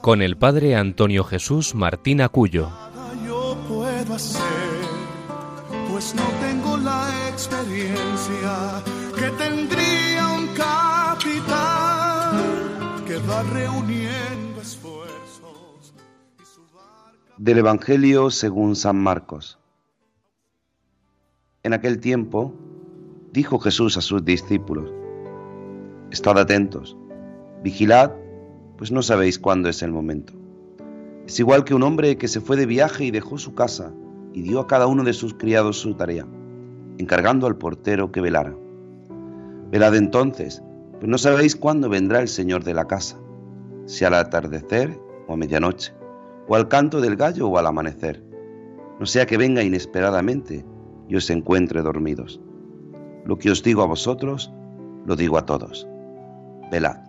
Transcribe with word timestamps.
con 0.00 0.22
el 0.22 0.36
padre 0.36 0.76
Antonio 0.76 1.24
Jesús 1.24 1.74
Martín 1.74 2.20
Acuyo. 2.20 2.70
Yo 3.26 3.56
puedo 3.68 4.14
hacer, 4.14 4.42
pues 5.90 6.14
no 6.14 6.22
tengo 6.40 6.76
la 6.76 7.28
experiencia 7.28 8.82
que 9.14 9.28
tendría 9.30 10.28
un 10.28 10.46
capitán 10.48 12.36
que 13.06 13.16
va 13.18 13.42
reuniendo 13.42 14.60
esfuerzos. 14.60 15.94
Del 17.36 17.58
Evangelio 17.58 18.30
según 18.30 18.76
San 18.76 18.96
Marcos. 18.96 19.58
En 21.62 21.72
aquel 21.72 22.00
tiempo 22.00 22.54
dijo 23.32 23.58
Jesús 23.58 23.96
a 23.96 24.00
sus 24.00 24.24
discípulos, 24.24 24.92
Estad 26.10 26.38
atentos, 26.38 26.96
vigilad, 27.62 28.12
pues 28.78 28.92
no 28.92 29.02
sabéis 29.02 29.38
cuándo 29.38 29.68
es 29.68 29.82
el 29.82 29.92
momento. 29.92 30.32
Es 31.26 31.38
igual 31.40 31.64
que 31.64 31.74
un 31.74 31.82
hombre 31.82 32.16
que 32.16 32.28
se 32.28 32.40
fue 32.40 32.56
de 32.56 32.64
viaje 32.64 33.04
y 33.04 33.10
dejó 33.10 33.36
su 33.36 33.54
casa 33.54 33.92
y 34.32 34.42
dio 34.42 34.60
a 34.60 34.66
cada 34.66 34.86
uno 34.86 35.02
de 35.04 35.12
sus 35.12 35.34
criados 35.34 35.78
su 35.80 35.94
tarea, 35.94 36.26
encargando 36.96 37.46
al 37.46 37.58
portero 37.58 38.12
que 38.12 38.20
velara. 38.20 38.54
Velad 39.70 39.96
entonces, 39.96 40.62
pues 40.92 41.08
no 41.08 41.18
sabéis 41.18 41.56
cuándo 41.56 41.88
vendrá 41.88 42.20
el 42.20 42.28
Señor 42.28 42.64
de 42.64 42.72
la 42.72 42.86
casa, 42.86 43.18
si 43.84 44.04
al 44.04 44.14
atardecer 44.14 44.98
o 45.26 45.34
a 45.34 45.36
medianoche, 45.36 45.92
o 46.46 46.54
al 46.54 46.68
canto 46.68 47.00
del 47.00 47.16
gallo 47.16 47.48
o 47.48 47.58
al 47.58 47.66
amanecer, 47.66 48.22
no 48.98 49.06
sea 49.06 49.26
que 49.26 49.36
venga 49.36 49.62
inesperadamente 49.62 50.64
y 51.08 51.16
os 51.16 51.28
encuentre 51.30 51.82
dormidos. 51.82 52.40
Lo 53.24 53.38
que 53.38 53.50
os 53.50 53.62
digo 53.62 53.82
a 53.82 53.86
vosotros, 53.86 54.52
lo 55.04 55.16
digo 55.16 55.36
a 55.36 55.44
todos. 55.44 55.86
Velad. 56.70 57.07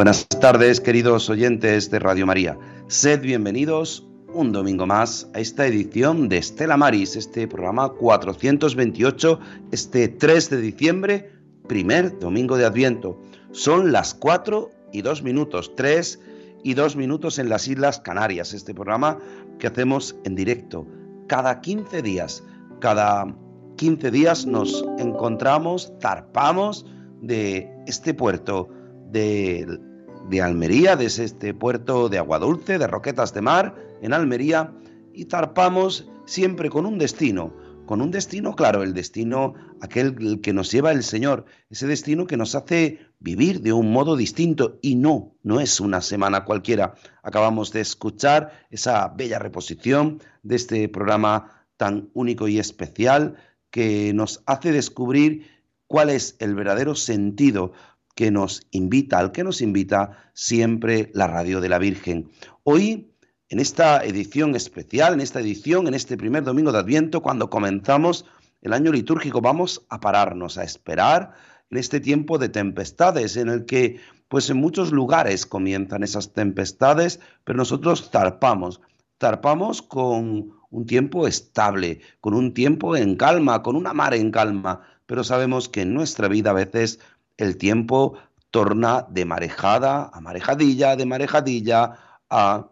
Buenas 0.00 0.26
tardes, 0.28 0.80
queridos 0.80 1.28
oyentes 1.28 1.90
de 1.90 1.98
Radio 1.98 2.26
María. 2.26 2.58
Sed 2.88 3.20
bienvenidos 3.20 4.08
un 4.32 4.50
domingo 4.50 4.86
más 4.86 5.28
a 5.34 5.40
esta 5.40 5.66
edición 5.66 6.30
de 6.30 6.38
Estela 6.38 6.78
Maris, 6.78 7.16
este 7.16 7.46
programa 7.46 7.90
428, 7.90 9.38
este 9.72 10.08
3 10.08 10.48
de 10.48 10.60
diciembre, 10.62 11.32
primer 11.68 12.18
domingo 12.18 12.56
de 12.56 12.64
Adviento. 12.64 13.20
Son 13.52 13.92
las 13.92 14.14
4 14.14 14.70
y 14.90 15.02
2 15.02 15.22
minutos, 15.22 15.76
3 15.76 16.18
y 16.64 16.72
2 16.72 16.96
minutos 16.96 17.38
en 17.38 17.50
las 17.50 17.68
Islas 17.68 18.00
Canarias, 18.00 18.54
este 18.54 18.72
programa 18.72 19.18
que 19.58 19.66
hacemos 19.66 20.16
en 20.24 20.34
directo 20.34 20.86
cada 21.26 21.60
15 21.60 22.00
días. 22.00 22.42
Cada 22.80 23.36
15 23.76 24.10
días 24.10 24.46
nos 24.46 24.82
encontramos, 24.98 25.92
zarpamos 26.00 26.86
de 27.20 27.70
este 27.86 28.14
puerto 28.14 28.70
de 29.10 29.89
de 30.30 30.40
Almería, 30.40 30.94
desde 30.94 31.24
este 31.24 31.52
puerto 31.52 32.08
de 32.08 32.18
agua 32.18 32.38
dulce, 32.38 32.78
de 32.78 32.86
Roquetas 32.86 33.34
de 33.34 33.42
Mar, 33.42 33.74
en 34.00 34.12
Almería, 34.12 34.72
y 35.12 35.24
zarpamos 35.24 36.08
siempre 36.24 36.70
con 36.70 36.86
un 36.86 36.98
destino, 36.98 37.52
con 37.84 38.00
un 38.00 38.12
destino, 38.12 38.54
claro, 38.54 38.84
el 38.84 38.94
destino 38.94 39.54
aquel 39.80 40.40
que 40.40 40.52
nos 40.52 40.70
lleva 40.70 40.92
el 40.92 41.02
Señor, 41.02 41.46
ese 41.68 41.88
destino 41.88 42.28
que 42.28 42.36
nos 42.36 42.54
hace 42.54 43.00
vivir 43.18 43.60
de 43.60 43.72
un 43.72 43.92
modo 43.92 44.16
distinto 44.16 44.78
y 44.80 44.94
no, 44.94 45.34
no 45.42 45.60
es 45.60 45.80
una 45.80 46.00
semana 46.00 46.44
cualquiera. 46.44 46.94
Acabamos 47.24 47.72
de 47.72 47.80
escuchar 47.80 48.52
esa 48.70 49.08
bella 49.08 49.40
reposición 49.40 50.22
de 50.44 50.54
este 50.54 50.88
programa 50.88 51.66
tan 51.76 52.10
único 52.14 52.46
y 52.46 52.60
especial 52.60 53.34
que 53.70 54.12
nos 54.14 54.44
hace 54.46 54.70
descubrir 54.70 55.48
cuál 55.88 56.10
es 56.10 56.36
el 56.38 56.54
verdadero 56.54 56.94
sentido 56.94 57.72
que 58.20 58.30
nos 58.30 58.66
invita, 58.70 59.18
al 59.18 59.32
que 59.32 59.42
nos 59.42 59.62
invita 59.62 60.30
siempre 60.34 61.10
la 61.14 61.26
radio 61.26 61.58
de 61.62 61.70
la 61.70 61.78
Virgen. 61.78 62.28
Hoy, 62.64 63.14
en 63.48 63.60
esta 63.60 64.04
edición 64.04 64.54
especial, 64.54 65.14
en 65.14 65.22
esta 65.22 65.40
edición, 65.40 65.88
en 65.88 65.94
este 65.94 66.18
primer 66.18 66.44
domingo 66.44 66.70
de 66.70 66.80
Adviento, 66.80 67.22
cuando 67.22 67.48
comenzamos 67.48 68.26
el 68.60 68.74
año 68.74 68.92
litúrgico, 68.92 69.40
vamos 69.40 69.86
a 69.88 70.00
pararnos, 70.00 70.58
a 70.58 70.64
esperar 70.64 71.32
en 71.70 71.78
este 71.78 71.98
tiempo 71.98 72.36
de 72.36 72.50
tempestades, 72.50 73.38
en 73.38 73.48
el 73.48 73.64
que, 73.64 74.00
pues 74.28 74.50
en 74.50 74.58
muchos 74.58 74.92
lugares 74.92 75.46
comienzan 75.46 76.02
esas 76.02 76.34
tempestades, 76.34 77.20
pero 77.44 77.56
nosotros 77.56 78.10
zarpamos, 78.12 78.82
zarpamos 79.18 79.80
con 79.80 80.50
un 80.68 80.84
tiempo 80.84 81.26
estable, 81.26 82.02
con 82.20 82.34
un 82.34 82.52
tiempo 82.52 82.94
en 82.96 83.16
calma, 83.16 83.62
con 83.62 83.76
una 83.76 83.94
mar 83.94 84.12
en 84.12 84.30
calma, 84.30 84.82
pero 85.06 85.24
sabemos 85.24 85.70
que 85.70 85.80
en 85.80 85.94
nuestra 85.94 86.28
vida 86.28 86.50
a 86.50 86.52
veces 86.52 87.00
el 87.40 87.56
tiempo 87.56 88.18
torna 88.50 89.06
de 89.08 89.24
marejada 89.24 90.10
a 90.12 90.20
marejadilla, 90.20 90.96
de 90.96 91.06
marejadilla 91.06 91.94
a, 92.28 92.70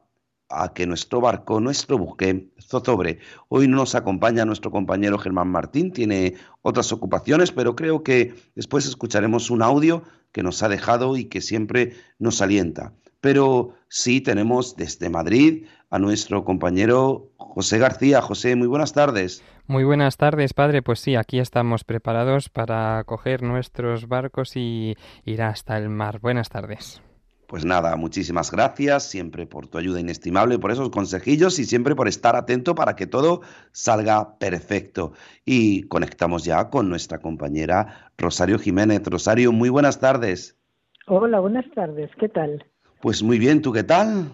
a 0.49 0.73
que 0.73 0.87
nuestro 0.87 1.21
barco, 1.21 1.61
nuestro 1.61 1.99
buque, 1.99 2.51
zozobre. 2.61 3.19
Hoy 3.49 3.69
no 3.69 3.77
nos 3.77 3.95
acompaña 3.95 4.45
nuestro 4.45 4.71
compañero 4.71 5.19
Germán 5.19 5.49
Martín, 5.49 5.93
tiene 5.93 6.35
otras 6.63 6.93
ocupaciones, 6.93 7.53
pero 7.53 7.77
creo 7.77 8.03
que 8.03 8.35
después 8.55 8.87
escucharemos 8.87 9.51
un 9.51 9.63
audio 9.63 10.03
que 10.33 10.43
nos 10.43 10.63
ha 10.63 10.69
dejado 10.69 11.17
y 11.17 11.27
que 11.27 11.41
siempre 11.41 11.95
nos 12.19 12.43
alienta. 12.43 12.93
Pero 13.21 13.75
sí 13.89 14.21
tenemos 14.21 14.77
desde 14.77 15.11
Madrid 15.11 15.67
a 15.91 15.99
nuestro 15.99 16.45
compañero 16.45 17.31
José 17.37 17.79
García. 17.79 18.21
José, 18.21 18.57
muy 18.57 18.67
buenas 18.67 18.93
tardes. 18.93 19.43
Muy 19.67 19.85
buenas 19.85 20.17
tardes, 20.17 20.55
padre. 20.55 20.83
Pues 20.83 21.01
sí, 21.01 21.17
aquí 21.17 21.39
estamos 21.39 21.85
preparados 21.85 22.49
para 22.49 23.03
coger 23.05 23.43
nuestros 23.43 24.09
barcos 24.09 24.57
y 24.57 24.97
ir 25.25 25.43
hasta 25.43 25.77
el 25.79 25.89
mar. 25.89 26.21
Buenas 26.21 26.49
tardes. 26.49 27.03
Pues 27.47 27.65
nada, 27.65 27.97
muchísimas 27.97 28.51
gracias 28.51 29.05
siempre 29.05 29.47
por 29.47 29.69
tu 29.69 29.79
ayuda 29.79 30.01
inestimable, 30.01 30.59
por 30.59 30.71
esos 30.71 30.91
consejillos 30.91 31.59
y 31.59 31.65
siempre 31.65 31.95
por 31.95 32.07
estar 32.07 32.37
atento 32.37 32.75
para 32.75 32.95
que 32.95 33.07
todo 33.07 33.41
salga 33.73 34.39
perfecto. 34.39 35.15
Y 35.47 35.85
conectamos 35.85 36.45
ya 36.45 36.69
con 36.69 36.91
nuestra 36.91 37.21
compañera 37.21 38.13
Rosario 38.19 38.59
Jiménez. 38.59 39.03
Rosario, 39.07 39.51
muy 39.53 39.71
buenas 39.71 39.99
tardes. 39.99 40.59
Hola, 41.07 41.41
buenas 41.41 41.65
tardes. 41.75 42.11
¿Qué 42.21 42.29
tal? 42.29 42.67
Pues 43.01 43.23
muy 43.23 43.39
bien, 43.39 43.63
¿tú 43.63 43.73
qué 43.73 43.83
tal? 43.83 44.31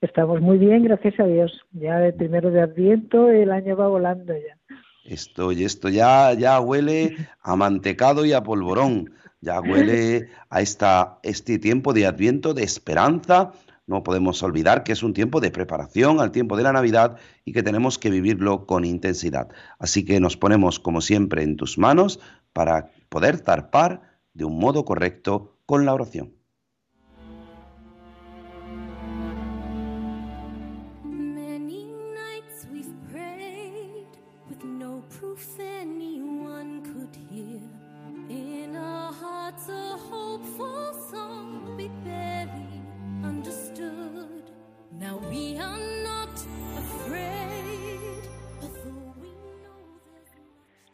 Estamos 0.00 0.40
muy 0.40 0.56
bien, 0.56 0.84
gracias 0.84 1.20
a 1.20 1.24
Dios. 1.24 1.52
Ya 1.72 1.98
de 1.98 2.12
primero 2.12 2.50
de 2.50 2.62
Adviento 2.62 3.28
el 3.28 3.52
año 3.52 3.76
va 3.76 3.86
volando 3.86 4.32
ya. 4.32 4.56
Esto, 5.04 5.50
esto 5.50 5.88
ya, 5.88 6.32
ya 6.34 6.60
huele 6.60 7.16
a 7.42 7.56
mantecado 7.56 8.24
y 8.24 8.32
a 8.32 8.42
polvorón, 8.42 9.12
ya 9.40 9.60
huele 9.60 10.28
a 10.48 10.60
esta, 10.60 11.18
este 11.22 11.58
tiempo 11.58 11.92
de 11.92 12.06
adviento, 12.06 12.54
de 12.54 12.62
esperanza. 12.62 13.52
No 13.86 14.02
podemos 14.02 14.42
olvidar 14.42 14.84
que 14.84 14.92
es 14.92 15.02
un 15.02 15.14
tiempo 15.14 15.40
de 15.40 15.50
preparación 15.50 16.20
al 16.20 16.30
tiempo 16.30 16.56
de 16.56 16.62
la 16.62 16.72
Navidad 16.72 17.16
y 17.44 17.52
que 17.52 17.62
tenemos 17.62 17.98
que 17.98 18.10
vivirlo 18.10 18.66
con 18.66 18.84
intensidad. 18.84 19.48
Así 19.78 20.04
que 20.04 20.20
nos 20.20 20.36
ponemos, 20.36 20.78
como 20.78 21.00
siempre, 21.00 21.42
en 21.42 21.56
tus 21.56 21.76
manos 21.76 22.20
para 22.52 22.90
poder 23.08 23.38
zarpar 23.38 24.02
de 24.32 24.44
un 24.44 24.58
modo 24.58 24.84
correcto 24.84 25.56
con 25.66 25.84
la 25.84 25.94
oración. 25.94 26.39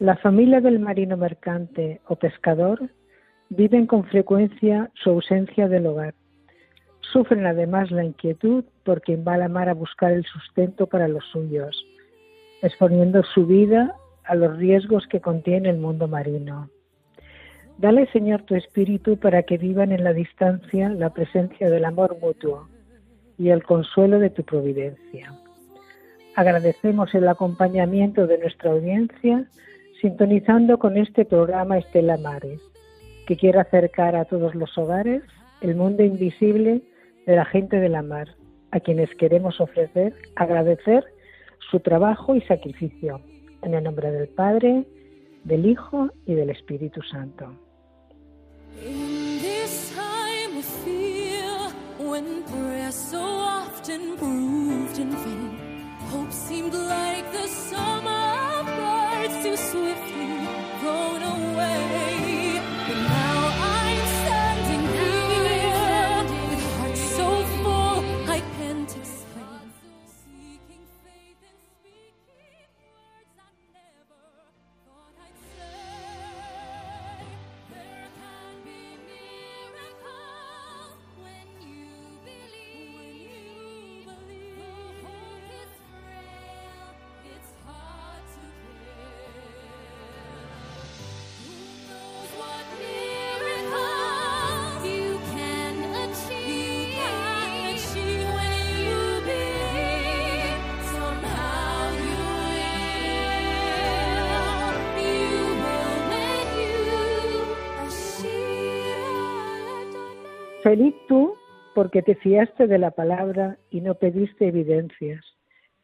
La 0.07 0.15
familia 0.15 0.61
del 0.61 0.79
marino 0.79 1.17
mercante 1.17 2.01
o 2.07 2.15
pescador 2.15 2.79
viven 3.49 3.89
con 3.89 4.05
frecuencia 4.05 4.89
su 4.95 5.11
ausencia 5.11 5.67
del 5.67 5.85
hogar. 5.85 6.15
Sufren 7.01 7.45
además 7.45 7.91
la 7.91 8.05
inquietud 8.05 8.63
por 8.85 9.01
quien 9.01 9.25
va 9.27 9.35
a 9.35 9.39
la 9.39 9.49
mar 9.49 9.69
a 9.69 9.75
buscar 9.75 10.13
el 10.13 10.23
sustento 10.23 10.87
para 10.87 11.09
los 11.09 11.25
suyos, 11.33 11.85
exponiendo 12.63 13.25
su 13.25 13.49
vida 13.49 13.97
a 14.23 14.37
los 14.37 14.57
riesgos 14.59 15.09
que 15.09 15.21
contiene 15.21 15.71
el 15.71 15.79
mundo 15.79 16.07
marino. 16.07 16.71
Dale, 17.77 18.07
Señor, 18.13 18.43
tu 18.43 18.55
espíritu 18.55 19.17
para 19.17 19.43
que 19.43 19.59
vivan 19.59 19.91
en 19.91 20.05
la 20.05 20.13
distancia 20.13 20.89
la 20.89 21.11
presencia 21.11 21.69
del 21.69 21.85
amor 21.85 22.17
mutuo 22.23 22.69
y 23.39 23.49
el 23.49 23.65
consuelo 23.65 24.21
de 24.21 24.31
tu 24.31 24.45
providencia. 24.45 25.33
Agradecemos 26.37 27.13
el 27.13 27.27
acompañamiento 27.27 28.29
de 28.29 28.39
nuestra 28.39 28.71
audiencia 28.71 29.49
sintonizando 30.01 30.79
con 30.79 30.97
este 30.97 31.25
programa 31.25 31.79
Estela 31.79 32.17
Mares, 32.17 32.61
que 33.27 33.37
quiere 33.37 33.61
acercar 33.61 34.15
a 34.17 34.25
todos 34.25 34.55
los 34.55 34.77
hogares 34.79 35.23
el 35.61 35.75
mundo 35.75 36.03
invisible 36.03 36.83
de 37.27 37.37
la 37.37 37.45
gente 37.45 37.81
de 37.81 37.89
la 37.89 38.03
mar, 38.03 38.29
a 38.71 38.81
quienes 38.81 39.11
queremos 39.17 39.61
ofrecer, 39.61 40.15
agradecer 40.37 41.05
su 41.71 41.81
trabajo 41.81 42.35
y 42.35 42.41
sacrificio. 42.43 43.21
En 43.63 43.75
el 43.75 43.83
nombre 43.85 44.11
del 44.13 44.29
Padre, 44.29 44.85
del 45.45 45.67
Hijo 45.67 46.11
y 46.27 46.35
del 46.35 46.51
Espíritu 46.51 47.03
Santo. 47.03 47.53
too 59.43 59.57
swiftly 59.57 60.49
blown 60.81 61.23
away. 61.23 62.16
Feliz 110.67 110.97
tú 111.07 111.37
porque 111.77 112.03
te 112.03 112.17
fiaste 112.17 112.67
de 112.67 112.79
la 112.79 112.91
palabra 112.91 113.57
y 113.71 113.81
no 113.83 113.95
pediste 113.95 114.49
evidencias, 114.49 115.25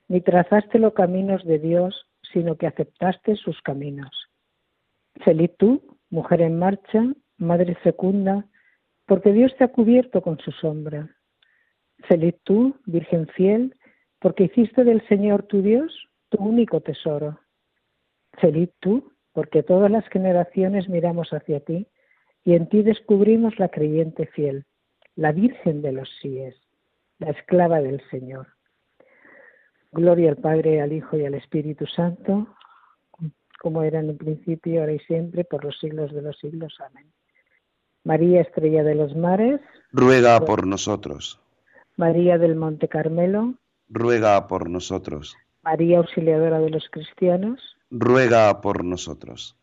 ni 0.09 0.21
trazaste 0.21 0.81
los 0.81 0.93
caminos 0.93 1.45
de 1.45 1.61
Dios, 1.61 2.09
sino 2.33 2.57
que 2.57 2.67
aceptaste 2.67 3.37
sus 3.37 3.63
caminos. 3.63 4.11
Feliz 5.25 5.53
tú, 5.57 5.97
mujer 6.11 6.41
en 6.41 6.59
marcha, 6.59 7.05
madre 7.39 7.77
fecunda, 7.77 8.45
porque 9.07 9.33
Dios 9.33 9.55
te 9.57 9.63
ha 9.63 9.69
cubierto 9.69 10.21
con 10.21 10.39
su 10.41 10.51
sombra. 10.51 11.09
Feliz 12.09 12.35
tú, 12.43 12.75
Virgen 12.85 13.29
fiel, 13.29 13.77
porque 14.19 14.47
hiciste 14.47 14.83
del 14.83 15.07
Señor 15.07 15.45
tu 15.45 15.63
Dios 15.63 16.09
tu 16.29 16.43
único 16.43 16.81
tesoro. 16.81 17.39
Feliz 18.41 18.71
tú, 18.81 19.13
porque 19.33 19.63
todas 19.63 19.93
las 19.93 20.09
generaciones 20.09 20.89
miramos 20.89 21.33
hacia 21.33 21.61
ti 21.61 21.87
y 22.43 22.57
en 22.57 22.69
ti 22.69 22.83
descubrimos 22.83 23.57
la 23.61 23.69
creyente 23.69 24.27
fiel 24.27 24.67
la 25.17 25.33
Virgen 25.33 25.83
de 25.83 25.93
los 25.93 26.09
Síes, 26.21 26.55
la 27.19 27.31
esclava 27.31 27.81
del 27.81 28.03
Señor. 28.11 28.49
Gloria 29.93 30.31
al 30.31 30.37
Padre, 30.37 30.81
al 30.81 30.93
Hijo 30.93 31.17
y 31.17 31.27
al 31.27 31.35
Espíritu 31.35 31.87
Santo, 31.87 32.47
como 33.61 33.83
era 33.83 34.01
en 34.01 34.11
un 34.11 34.19
principio, 34.19 34.81
ahora 34.81 34.93
y 34.93 34.99
siempre, 35.01 35.45
por 35.45 35.65
los 35.65 35.79
siglos 35.79 36.13
de 36.13 36.23
los 36.23 36.39
siglos. 36.39 36.75
Amén. 36.81 37.07
María 38.05 38.41
Estrella 38.41 38.83
de 38.83 38.95
los 38.95 39.15
Mares, 39.15 39.61
ruega 39.93 40.41
por 40.41 40.67
nosotros. 40.67 41.39
María 41.97 42.39
del 42.39 42.57
Monte 42.57 42.89
Carmelo, 42.89 43.55
ruega 43.89 44.49
por 44.49 44.69
nosotros. 44.69 45.37
María 45.63 45.99
Auxiliadora 45.99 46.59
de 46.59 46.71
los 46.71 46.89
Cristianos, 46.91 47.61
ruega 47.91 48.61
por 48.61 48.85
nosotros. 48.85 49.57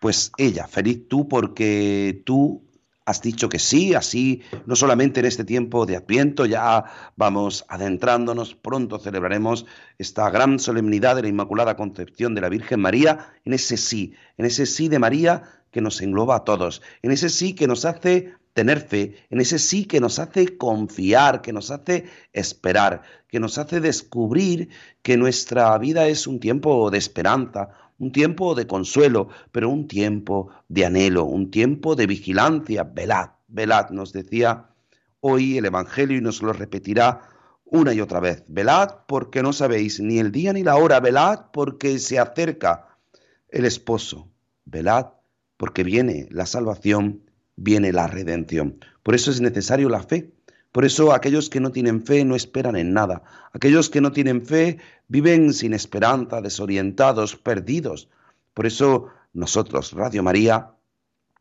Pues 0.00 0.32
ella, 0.36 0.66
feliz 0.66 1.08
tú 1.08 1.28
porque 1.28 2.22
tú 2.26 2.62
has 3.04 3.22
dicho 3.22 3.48
que 3.48 3.58
sí, 3.58 3.94
así 3.94 4.42
no 4.66 4.76
solamente 4.76 5.20
en 5.20 5.26
este 5.26 5.44
tiempo 5.44 5.86
de 5.86 5.96
Adviento, 5.96 6.46
ya 6.46 6.84
vamos 7.16 7.64
adentrándonos, 7.68 8.54
pronto 8.54 8.98
celebraremos 8.98 9.66
esta 9.98 10.30
gran 10.30 10.58
solemnidad 10.58 11.16
de 11.16 11.22
la 11.22 11.28
Inmaculada 11.28 11.76
Concepción 11.76 12.34
de 12.34 12.40
la 12.40 12.48
Virgen 12.48 12.80
María, 12.80 13.32
en 13.44 13.54
ese 13.54 13.76
sí, 13.76 14.14
en 14.36 14.46
ese 14.46 14.66
sí 14.66 14.88
de 14.88 14.98
María 14.98 15.42
que 15.70 15.80
nos 15.80 16.00
engloba 16.02 16.36
a 16.36 16.44
todos, 16.44 16.82
en 17.02 17.10
ese 17.10 17.28
sí 17.28 17.54
que 17.54 17.66
nos 17.66 17.84
hace 17.84 18.34
tener 18.52 18.80
fe, 18.80 19.16
en 19.30 19.40
ese 19.40 19.58
sí 19.58 19.86
que 19.86 20.00
nos 20.00 20.18
hace 20.18 20.56
confiar, 20.56 21.40
que 21.40 21.52
nos 21.52 21.70
hace 21.70 22.04
esperar, 22.32 23.02
que 23.28 23.40
nos 23.40 23.58
hace 23.58 23.80
descubrir 23.80 24.68
que 25.02 25.16
nuestra 25.16 25.76
vida 25.78 26.06
es 26.06 26.26
un 26.26 26.38
tiempo 26.38 26.90
de 26.90 26.98
esperanza, 26.98 27.70
un 27.98 28.12
tiempo 28.12 28.54
de 28.54 28.66
consuelo, 28.66 29.28
pero 29.52 29.70
un 29.70 29.88
tiempo 29.88 30.50
de 30.68 30.84
anhelo, 30.84 31.24
un 31.24 31.50
tiempo 31.50 31.94
de 31.94 32.06
vigilancia. 32.06 32.84
Velad, 32.84 33.30
velad, 33.48 33.90
nos 33.90 34.12
decía 34.12 34.68
hoy 35.20 35.56
el 35.56 35.66
Evangelio 35.66 36.18
y 36.18 36.20
nos 36.20 36.42
lo 36.42 36.52
repetirá 36.52 37.28
una 37.64 37.94
y 37.94 38.00
otra 38.00 38.20
vez. 38.20 38.44
Velad 38.48 39.06
porque 39.06 39.42
no 39.42 39.52
sabéis 39.52 40.00
ni 40.00 40.18
el 40.18 40.30
día 40.30 40.52
ni 40.52 40.62
la 40.62 40.76
hora, 40.76 41.00
velad 41.00 41.46
porque 41.52 41.98
se 41.98 42.18
acerca 42.18 42.98
el 43.48 43.64
esposo. 43.64 44.28
Velad 44.64 45.06
porque 45.56 45.84
viene 45.84 46.28
la 46.30 46.44
salvación, 46.44 47.30
viene 47.62 47.92
la 47.92 48.08
redención. 48.08 48.78
Por 49.02 49.14
eso 49.14 49.30
es 49.30 49.40
necesario 49.40 49.88
la 49.88 50.02
fe. 50.02 50.32
Por 50.72 50.84
eso 50.84 51.12
aquellos 51.12 51.48
que 51.48 51.60
no 51.60 51.70
tienen 51.70 52.04
fe 52.04 52.24
no 52.24 52.34
esperan 52.34 52.76
en 52.76 52.92
nada. 52.92 53.22
Aquellos 53.52 53.88
que 53.88 54.00
no 54.00 54.10
tienen 54.10 54.44
fe 54.44 54.78
viven 55.08 55.52
sin 55.52 55.72
esperanza, 55.72 56.40
desorientados, 56.40 57.36
perdidos. 57.36 58.08
Por 58.54 58.66
eso 58.66 59.08
nosotros, 59.32 59.92
Radio 59.92 60.22
María, 60.22 60.72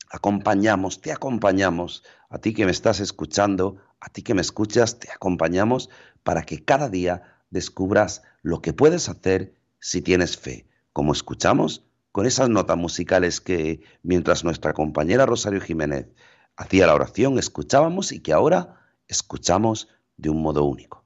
acompañamos, 0.10 1.02
te 1.02 1.12
acompañamos, 1.12 2.04
a 2.30 2.38
ti 2.38 2.54
que 2.54 2.66
me 2.66 2.72
estás 2.72 3.00
escuchando, 3.00 3.78
a 4.00 4.10
ti 4.10 4.22
que 4.22 4.34
me 4.34 4.42
escuchas, 4.42 5.00
te 5.00 5.10
acompañamos 5.12 5.90
para 6.24 6.44
que 6.44 6.64
cada 6.64 6.90
día 6.90 7.24
descubras 7.50 8.22
lo 8.44 8.62
que 8.62 8.74
puedes 8.74 9.10
hacer 9.10 9.56
si 9.80 10.02
tienes 10.02 10.38
fe, 10.38 10.68
como 10.94 11.14
escuchamos 11.14 11.86
con 12.12 12.26
esas 12.26 12.50
notas 12.50 12.78
musicales 12.78 13.42
que 13.42 13.82
mientras 14.04 14.44
nuestra 14.44 14.74
compañera 14.74 15.26
Rosario 15.26 15.62
Jiménez 15.62 16.08
hacía 16.56 16.88
la 16.88 16.96
oración, 16.96 17.38
escuchábamos 17.38 18.12
y 18.12 18.20
que 18.20 18.34
ahora 18.34 18.82
escuchamos 19.08 19.88
de 20.18 20.30
un 20.30 20.42
modo 20.42 20.66
único. 20.66 21.01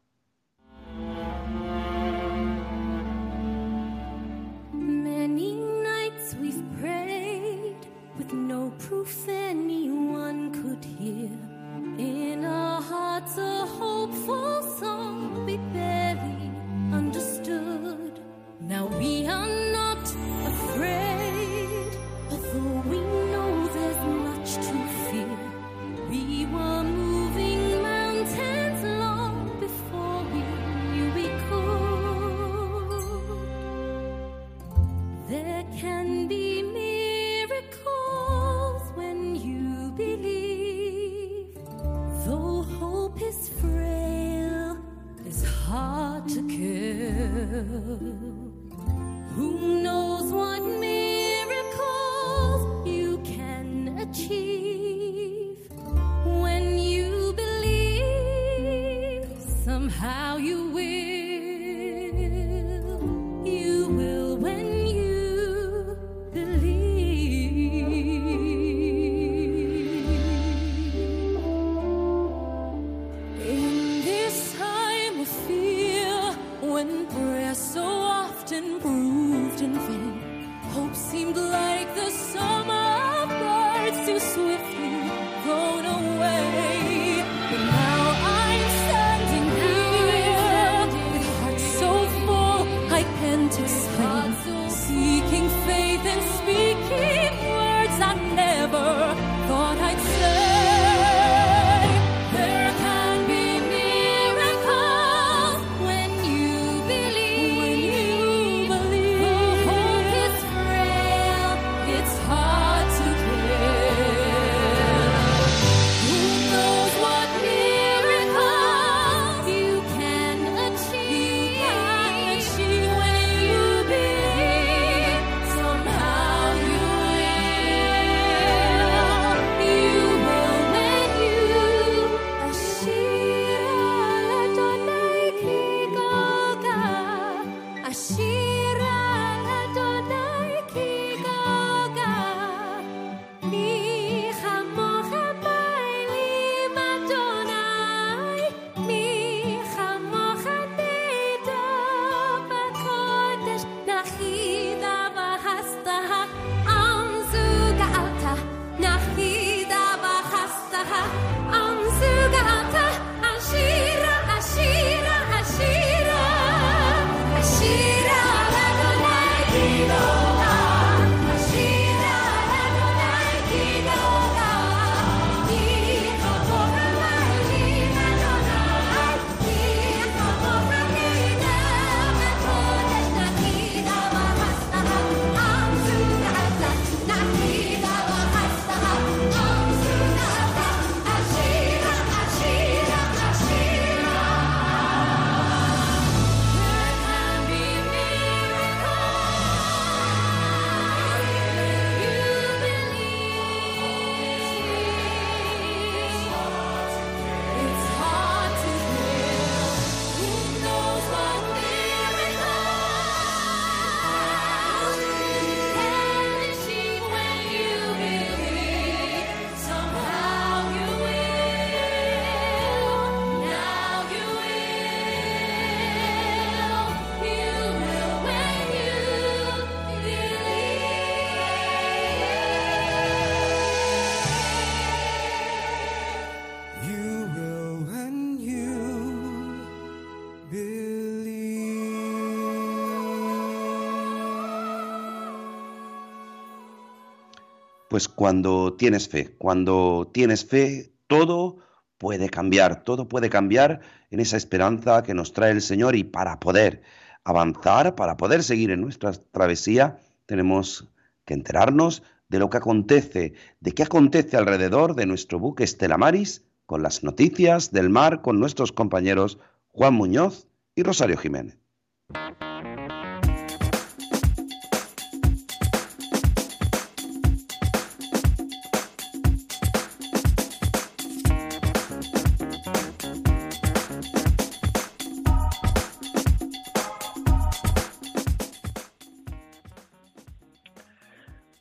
Pues 247.95 248.09
cuando 248.09 248.73
tienes 248.73 249.07
fe, 249.07 249.37
cuando 249.37 250.11
tienes 250.13 250.43
fe, 250.43 250.91
todo 251.07 251.59
puede 251.97 252.27
cambiar, 252.27 252.83
todo 252.83 253.07
puede 253.07 253.29
cambiar 253.29 253.79
en 254.11 254.19
esa 254.19 254.35
esperanza 254.35 255.01
que 255.01 255.13
nos 255.13 255.31
trae 255.31 255.51
el 255.51 255.61
Señor 255.61 255.95
y 255.95 256.03
para 256.03 256.41
poder 256.41 256.81
avanzar, 257.23 257.95
para 257.95 258.17
poder 258.17 258.43
seguir 258.43 258.69
en 258.71 258.81
nuestra 258.81 259.13
travesía, 259.13 259.97
tenemos 260.25 260.91
que 261.23 261.35
enterarnos 261.35 262.03
de 262.27 262.39
lo 262.39 262.49
que 262.49 262.57
acontece, 262.57 263.33
de 263.61 263.71
qué 263.71 263.83
acontece 263.83 264.35
alrededor 264.35 264.95
de 264.95 265.05
nuestro 265.05 265.39
buque 265.39 265.63
Estela 265.63 265.97
Maris, 265.97 266.43
con 266.65 266.83
las 266.83 267.01
noticias 267.01 267.71
del 267.71 267.89
mar 267.89 268.21
con 268.21 268.41
nuestros 268.41 268.73
compañeros 268.73 269.39
Juan 269.69 269.93
Muñoz 269.93 270.49
y 270.75 270.83
Rosario 270.83 271.15
Jiménez. 271.15 271.57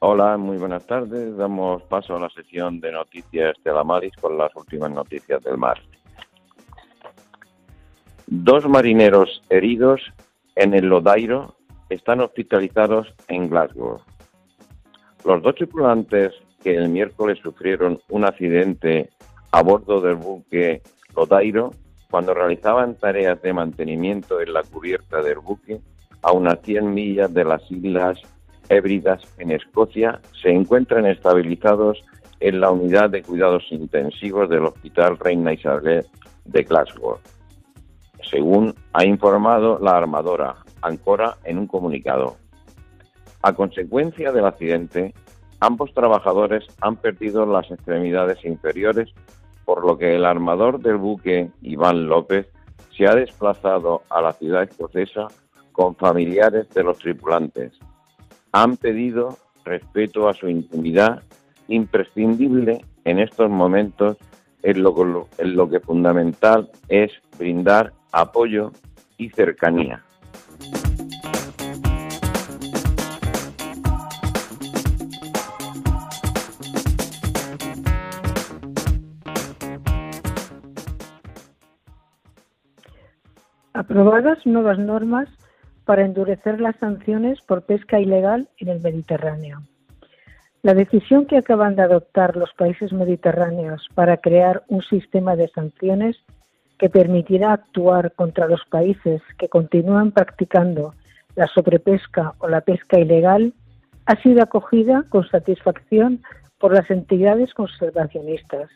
Hola, 0.07 0.37
muy 0.37 0.59
buenas 0.59 0.87
tardes. 0.87 1.35
Damos 1.35 1.83
paso 1.85 2.15
a 2.15 2.21
la 2.21 2.29
sesión 2.29 2.79
de 2.79 2.93
noticias 2.93 3.57
de 3.65 3.73
la 3.73 3.85
Maris 3.85 4.13
con 4.21 4.37
las 4.37 4.55
últimas 4.55 4.91
noticias 4.91 5.43
del 5.43 5.57
mar. 5.57 5.81
Dos 8.27 8.69
marineros 8.69 9.43
heridos 9.49 10.03
en 10.57 10.75
el 10.75 10.91
Lodairo 10.91 11.55
están 11.89 12.21
hospitalizados 12.21 13.15
en 13.29 13.49
Glasgow. 13.49 14.03
Los 15.25 15.43
dos 15.43 15.55
tripulantes 15.55 16.35
que 16.63 16.77
el 16.77 16.91
miércoles 16.91 17.39
sufrieron 17.43 17.99
un 18.11 18.27
accidente 18.27 19.09
a 19.53 19.63
bordo 19.63 20.03
del 20.03 20.17
buque 20.17 20.83
Lodairo 21.17 21.71
cuando 22.11 22.35
realizaban 22.35 22.97
tareas 22.97 23.41
de 23.41 23.55
mantenimiento 23.55 24.43
en 24.43 24.53
la 24.53 24.65
cubierta 24.65 25.23
del 25.23 25.39
buque 25.39 25.81
a 26.21 26.33
unas 26.33 26.61
100 26.61 26.93
millas 26.93 27.33
de 27.33 27.45
las 27.47 27.63
islas 27.71 28.21
Hébridas 28.69 29.23
en 29.39 29.51
Escocia 29.51 30.21
se 30.41 30.51
encuentran 30.51 31.07
estabilizados 31.07 32.03
en 32.41 32.61
la 32.61 32.71
unidad 32.71 33.11
de 33.11 33.23
cuidados 33.23 33.65
intensivos 33.71 34.49
del 34.49 34.67
Hospital 34.67 35.19
Reina 35.19 35.53
Isabel 35.53 36.07
de 36.45 36.63
Glasgow, 36.63 37.19
según 38.31 38.75
ha 38.93 39.05
informado 39.05 39.79
la 39.81 39.97
armadora 39.97 40.57
Ancora 40.83 41.37
en 41.45 41.59
un 41.59 41.67
comunicado. 41.67 42.37
A 43.43 43.55
consecuencia 43.55 44.33
del 44.33 44.45
accidente, 44.45 45.15
ambos 45.61 45.95
trabajadores 45.95 46.65
han 46.81 46.97
perdido 46.97 47.47
las 47.47 47.71
extremidades 47.71 48.45
inferiores, 48.45 49.11
por 49.65 49.87
lo 49.87 49.97
que 49.97 50.17
el 50.17 50.27
armador 50.27 50.81
del 50.81 50.97
buque, 50.97 51.51
Iván 51.63 52.07
López, 52.07 52.47
se 52.97 53.07
ha 53.07 53.15
desplazado 53.15 54.03
a 54.11 54.21
la 54.21 54.33
ciudad 54.33 54.65
escocesa 54.65 55.29
con 55.73 55.97
familiares 55.97 56.69
de 56.71 56.85
los 56.85 56.99
tripulantes 56.99 57.73
han 58.55 58.77
pedido 58.77 59.37
respeto 59.65 60.29
a 60.29 60.35
su 60.35 60.49
intimidad 60.49 61.25
imprescindible 61.67 62.85
en 63.05 63.19
estos 63.19 63.51
momentos 63.51 64.17
en 64.63 64.81
lo, 64.81 64.95
lo 65.39 65.69
que 65.69 65.81
fundamental 65.81 66.71
es 66.89 67.11
brindar 67.37 67.93
apoyo 68.13 68.71
y 69.19 69.29
cercanía. 69.31 70.05
Aprobadas 83.73 84.39
nuevas 84.47 84.79
normas 84.79 85.29
para 85.85 86.05
endurecer 86.05 86.61
las 86.61 86.77
sanciones 86.77 87.41
por 87.43 87.63
pesca 87.63 88.01
ilegal 88.01 88.49
en 88.59 88.69
el 88.69 88.81
Mediterráneo. 88.81 89.63
La 90.63 90.75
decisión 90.75 91.27
que 91.27 91.37
acaban 91.37 91.77
de 91.77 91.83
adoptar 91.83 92.37
los 92.37 92.53
países 92.55 92.93
mediterráneos 92.93 93.87
para 93.95 94.17
crear 94.17 94.63
un 94.69 94.83
sistema 94.83 95.37
de 95.37 95.49
sanciones 95.49 96.17
que 96.79 96.89
permitirá 96.89 97.53
actuar 97.53 98.13
contra 98.13 98.49
los 98.49 98.65
países 98.65 99.21
que 99.39 99.49
continúan 99.49 100.11
practicando 100.11 100.95
la 101.37 101.47
sobrepesca 101.49 102.33
o 102.39 102.49
la 102.49 102.63
pesca 102.63 102.99
ilegal 102.99 103.53
ha 104.07 104.17
sido 104.23 104.43
acogida 104.43 105.05
con 105.09 105.29
satisfacción 105.29 106.23
por 106.59 106.73
las 106.73 106.91
entidades 106.91 107.53
conservacionistas. 107.53 108.71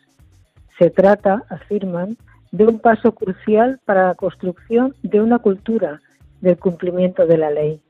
Se 0.77 0.89
trata, 0.89 1.43
afirman, 1.49 2.17
de 2.51 2.65
un 2.65 2.79
paso 2.79 3.13
crucial 3.13 3.79
para 3.85 4.07
la 4.07 4.15
construcción 4.15 4.95
de 5.03 5.21
una 5.21 5.39
cultura 5.39 6.01
del 6.41 6.57
cumplimiento 6.57 7.25
de 7.25 7.37
la 7.37 7.49
ley, 7.49 7.81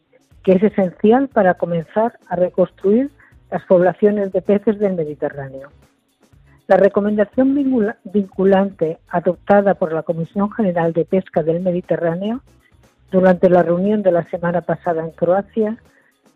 que 0.44 0.53
es 0.53 0.63
esencial 0.63 1.27
para 1.27 1.56
comenzar 1.56 2.18
a 2.27 2.36
reconstruir 2.36 3.12
las 3.51 3.63
poblaciones 3.65 4.32
de 4.32 4.41
peces 4.41 4.79
del 4.79 4.94
Mediterráneo. 4.94 5.70
La 6.68 6.77
recomendación 6.77 7.56
vinculante 8.03 9.00
adoptada 9.08 9.74
por 9.74 9.91
la 9.91 10.03
Comisión 10.03 10.51
General 10.51 10.94
de 10.94 11.06
Pesca 11.06 11.41
del 11.41 11.62
Mediterráneo 11.62 12.41
durante 13.12 13.50
la 13.50 13.63
reunión 13.63 14.03
de 14.03 14.12
la 14.12 14.24
semana 14.25 14.62
pasada 14.62 15.03
en 15.03 15.12
Croacia 15.12 15.77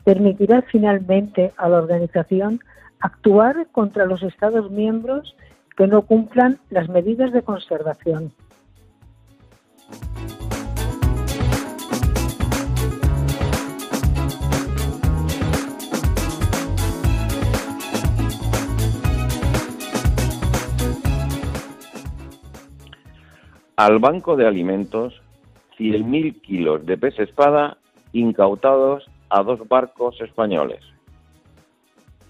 permitirá 0.04 0.64
finalmente 0.64 1.52
a 1.56 1.70
la 1.70 1.78
organización 1.78 2.60
actuar 3.00 3.68
contra 3.72 4.06
los 4.06 4.24
Estados 4.24 4.72
miembros 4.72 5.36
que 5.78 5.88
no 5.88 6.04
cumplan 6.04 6.60
las 6.70 6.90
medidas 6.90 7.32
de 7.32 7.42
conservación. 7.42 8.32
Al 23.84 24.00
Banco 24.00 24.38
de 24.38 24.48
Alimentos 24.48 25.22
100.000 25.78 26.40
kilos 26.40 26.86
de 26.86 26.98
pez 26.98 27.20
espada 27.20 27.76
incautados 28.14 29.04
a 29.30 29.44
dos 29.44 29.68
barcos 29.68 30.22
españoles. 30.22 30.80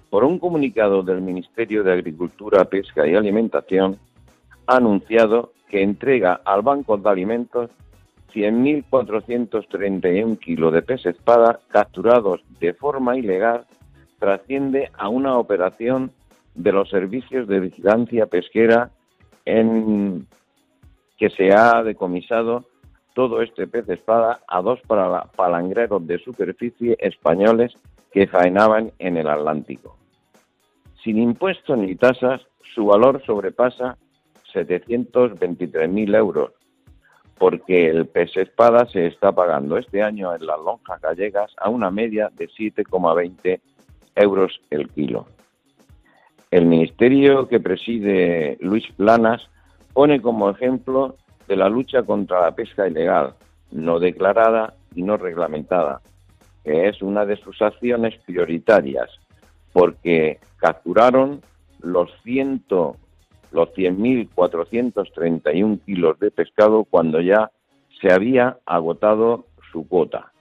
Por 0.09 0.23
un 0.23 0.39
comunicado 0.39 1.03
del 1.03 1.21
Ministerio 1.21 1.83
de 1.83 1.93
Agricultura, 1.93 2.65
Pesca 2.65 3.05
y 3.05 3.13
Alimentación, 3.13 3.99
ha 4.65 4.77
anunciado 4.77 5.53
que 5.69 5.83
entrega 5.83 6.41
al 6.43 6.63
Banco 6.63 6.97
de 6.97 7.07
Alimentos 7.07 7.69
100.431 8.33 10.39
kilos 10.39 10.73
de 10.73 10.81
pez 10.81 11.05
espada 11.05 11.59
capturados 11.67 12.43
de 12.59 12.73
forma 12.73 13.15
ilegal 13.15 13.67
trasciende 14.17 14.89
a 14.97 15.07
una 15.07 15.37
operación 15.37 16.09
de 16.55 16.71
los 16.71 16.89
servicios 16.89 17.47
de 17.47 17.59
vigilancia 17.59 18.25
pesquera 18.25 18.89
en 19.45 20.25
que 21.17 21.29
se 21.29 21.53
ha 21.53 21.83
decomisado 21.83 22.65
todo 23.13 23.41
este 23.41 23.67
pez 23.67 23.87
espada 23.89 24.41
a 24.47 24.61
dos 24.61 24.79
palangreros 25.35 26.05
de 26.07 26.17
superficie 26.19 26.97
españoles 26.99 27.73
que 28.11 28.27
faenaban 28.27 28.91
en 28.99 29.17
el 29.17 29.27
Atlántico. 29.27 29.97
Sin 31.03 31.17
impuestos 31.17 31.77
ni 31.77 31.95
tasas, 31.95 32.41
su 32.73 32.85
valor 32.85 33.23
sobrepasa 33.25 33.97
723.000 34.53 36.15
euros, 36.15 36.51
porque 37.37 37.89
el 37.89 38.07
pez 38.07 38.35
espada 38.37 38.85
se 38.87 39.07
está 39.07 39.31
pagando 39.31 39.77
este 39.77 40.01
año 40.01 40.33
en 40.33 40.45
las 40.45 40.59
lonjas 40.59 41.01
gallegas 41.01 41.51
a 41.57 41.69
una 41.69 41.91
media 41.91 42.29
de 42.33 42.47
7,20 42.47 43.59
euros 44.15 44.61
el 44.69 44.89
kilo. 44.89 45.27
El 46.51 46.67
ministerio 46.67 47.47
que 47.47 47.59
preside 47.59 48.57
Luis 48.61 48.85
Planas 48.95 49.49
pone 49.93 50.21
como 50.21 50.49
ejemplo 50.49 51.15
de 51.47 51.55
la 51.55 51.69
lucha 51.69 52.03
contra 52.03 52.41
la 52.41 52.55
pesca 52.55 52.87
ilegal, 52.87 53.35
no 53.71 53.99
declarada 53.99 54.73
y 54.95 55.03
no 55.03 55.17
reglamentada, 55.17 56.01
que 56.63 56.87
es 56.87 57.01
una 57.01 57.25
de 57.25 57.37
sus 57.37 57.61
acciones 57.61 58.15
prioritarias, 58.25 59.09
porque 59.71 60.39
capturaron 60.57 61.41
los 61.79 62.09
ciento 62.23 62.97
los 63.53 63.69
100.431 63.69 65.79
kilos 65.85 66.19
de 66.19 66.31
pescado 66.31 66.83
cuando 66.85 67.21
ya 67.21 67.51
se 68.01 68.11
había 68.11 68.57
agotado 68.65 69.45
su 69.71 69.87
cuota. 69.87 70.31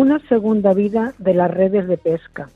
Una 0.00 0.18
segunda 0.30 0.72
vida 0.72 1.12
de 1.18 1.34
las 1.34 1.50
redes 1.50 1.86
de 1.86 1.98
pesca. 1.98 2.48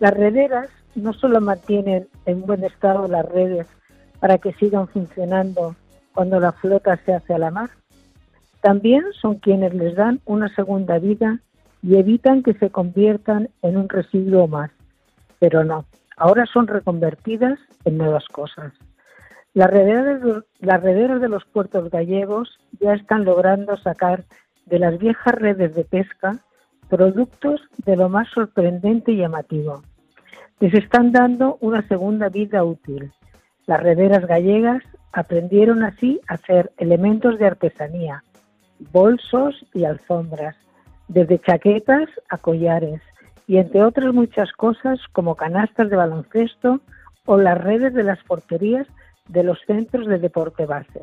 Las 0.00 0.14
rederas 0.14 0.68
no 0.94 1.12
solo 1.12 1.38
mantienen 1.42 2.08
en 2.24 2.46
buen 2.46 2.64
estado 2.64 3.06
las 3.08 3.26
redes 3.26 3.66
para 4.20 4.38
que 4.38 4.54
sigan 4.54 4.88
funcionando 4.88 5.76
cuando 6.14 6.40
la 6.40 6.52
flota 6.52 6.96
se 7.04 7.12
hace 7.12 7.34
a 7.34 7.38
la 7.38 7.50
mar, 7.50 7.68
también 8.62 9.04
son 9.20 9.34
quienes 9.34 9.74
les 9.74 9.96
dan 9.96 10.22
una 10.24 10.48
segunda 10.54 10.98
vida 10.98 11.40
y 11.82 11.98
evitan 11.98 12.42
que 12.42 12.54
se 12.54 12.70
conviertan 12.70 13.50
en 13.60 13.76
un 13.76 13.90
residuo 13.90 14.48
más. 14.48 14.70
Pero 15.38 15.62
no, 15.62 15.84
ahora 16.16 16.46
son 16.46 16.68
reconvertidas 16.68 17.58
en 17.84 17.98
nuevas 17.98 18.24
cosas. 18.28 18.72
Las 19.52 19.70
rederas, 19.70 20.22
las 20.60 20.82
rederas 20.82 21.20
de 21.20 21.28
los 21.28 21.44
puertos 21.44 21.90
gallegos 21.90 22.58
ya 22.80 22.94
están 22.94 23.26
logrando 23.26 23.76
sacar 23.76 24.24
de 24.64 24.78
las 24.78 24.98
viejas 24.98 25.34
redes 25.34 25.74
de 25.74 25.84
pesca 25.84 26.40
productos 26.88 27.60
de 27.84 27.96
lo 27.96 28.08
más 28.08 28.28
sorprendente 28.30 29.12
y 29.12 29.18
llamativo. 29.18 29.82
Les 30.60 30.72
están 30.74 31.12
dando 31.12 31.58
una 31.60 31.86
segunda 31.86 32.28
vida 32.28 32.64
útil. 32.64 33.12
Las 33.66 33.82
rederas 33.82 34.26
gallegas 34.26 34.82
aprendieron 35.12 35.82
así 35.82 36.20
a 36.28 36.34
hacer 36.34 36.72
elementos 36.78 37.38
de 37.38 37.46
artesanía, 37.46 38.22
bolsos 38.92 39.54
y 39.74 39.84
alfombras, 39.84 40.56
desde 41.08 41.40
chaquetas 41.40 42.08
a 42.28 42.38
collares, 42.38 43.00
y 43.46 43.58
entre 43.58 43.82
otras 43.82 44.12
muchas 44.12 44.52
cosas 44.52 44.98
como 45.12 45.36
canastas 45.36 45.88
de 45.88 45.96
baloncesto 45.96 46.80
o 47.26 47.36
las 47.36 47.58
redes 47.58 47.94
de 47.94 48.02
las 48.02 48.22
porterías 48.24 48.86
de 49.28 49.42
los 49.42 49.58
centros 49.66 50.06
de 50.06 50.18
deporte 50.18 50.66
base. 50.66 51.02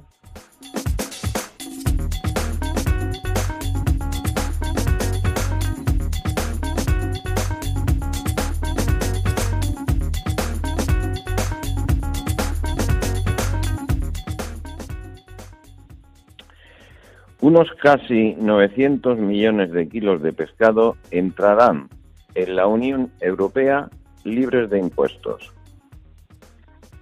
Unos 17.43 17.67
casi 17.73 18.35
900 18.35 19.17
millones 19.19 19.73
de 19.73 19.89
kilos 19.89 20.21
de 20.21 20.31
pescado 20.31 20.95
entrarán 21.11 21.89
en 22.35 22.55
la 22.55 22.67
Unión 22.67 23.11
Europea 23.19 23.89
libres 24.23 24.69
de 24.69 24.79
impuestos. 24.79 25.51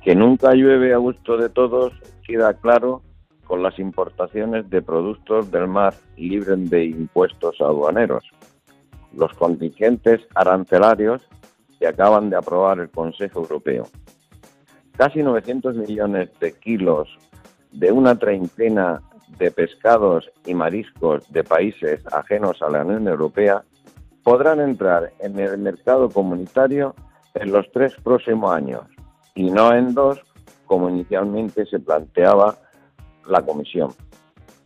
Que 0.04 0.15
nunca 0.15 0.56
llueve 0.56 0.95
a 0.95 0.97
gusto 0.97 1.38
de 1.38 1.49
todos 1.49 1.93
queda 2.25 2.56
claro 2.56 3.04
con 3.45 3.62
las 3.62 3.77
importaciones 3.77 4.67
de 4.71 4.82
productos 4.82 5.51
del 5.51 5.67
mar 5.67 5.93
libres 6.17 6.71
de 6.71 6.86
impuestos 6.86 7.62
aduaneros. 7.62 8.27
Los 9.15 9.32
contingentes 9.34 10.21
arancelarios 10.34 11.21
que 11.77 11.86
acaban 11.86 12.32
de 12.32 12.38
aprobar 12.38 12.80
el 12.80 12.89
Consejo 12.89 13.41
Europeo. 13.41 13.84
Casi 14.97 15.21
900 15.21 15.75
millones 15.75 16.32
de 16.39 16.54
kilos 16.54 17.15
de 17.71 17.91
una 17.91 18.17
treintena 18.17 19.04
de 19.37 19.51
pescados 19.51 20.29
y 20.45 20.53
mariscos 20.53 21.29
de 21.31 21.43
países 21.43 22.01
ajenos 22.13 22.61
a 22.61 22.69
la 22.69 22.81
Unión 22.83 23.07
Europea 23.07 23.63
podrán 24.23 24.59
entrar 24.59 25.11
en 25.19 25.39
el 25.39 25.57
mercado 25.57 26.09
comunitario 26.09 26.95
en 27.33 27.51
los 27.51 27.71
tres 27.71 27.95
próximos 28.03 28.53
años 28.53 28.81
y 29.35 29.49
no 29.49 29.73
en 29.73 29.93
dos, 29.93 30.19
como 30.65 30.89
inicialmente 30.89 31.65
se 31.65 31.79
planteaba 31.79 32.55
la 33.27 33.41
comisión, 33.41 33.91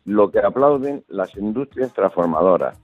lo 0.05 0.31
que 0.31 0.39
aplauden 0.39 1.03
las 1.07 1.35
industrias 1.35 1.93
transformadoras, 1.93 2.77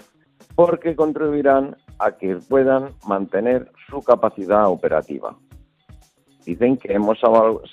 porque 0.56 0.96
contribuirán 0.96 1.76
a 2.00 2.12
que 2.12 2.38
puedan 2.38 2.90
mantener 3.08 3.72
su 3.90 4.02
capacidad 4.02 4.68
operativa. 4.68 5.36
Dicen 6.46 6.78
que 6.78 6.94
hemos 6.94 7.20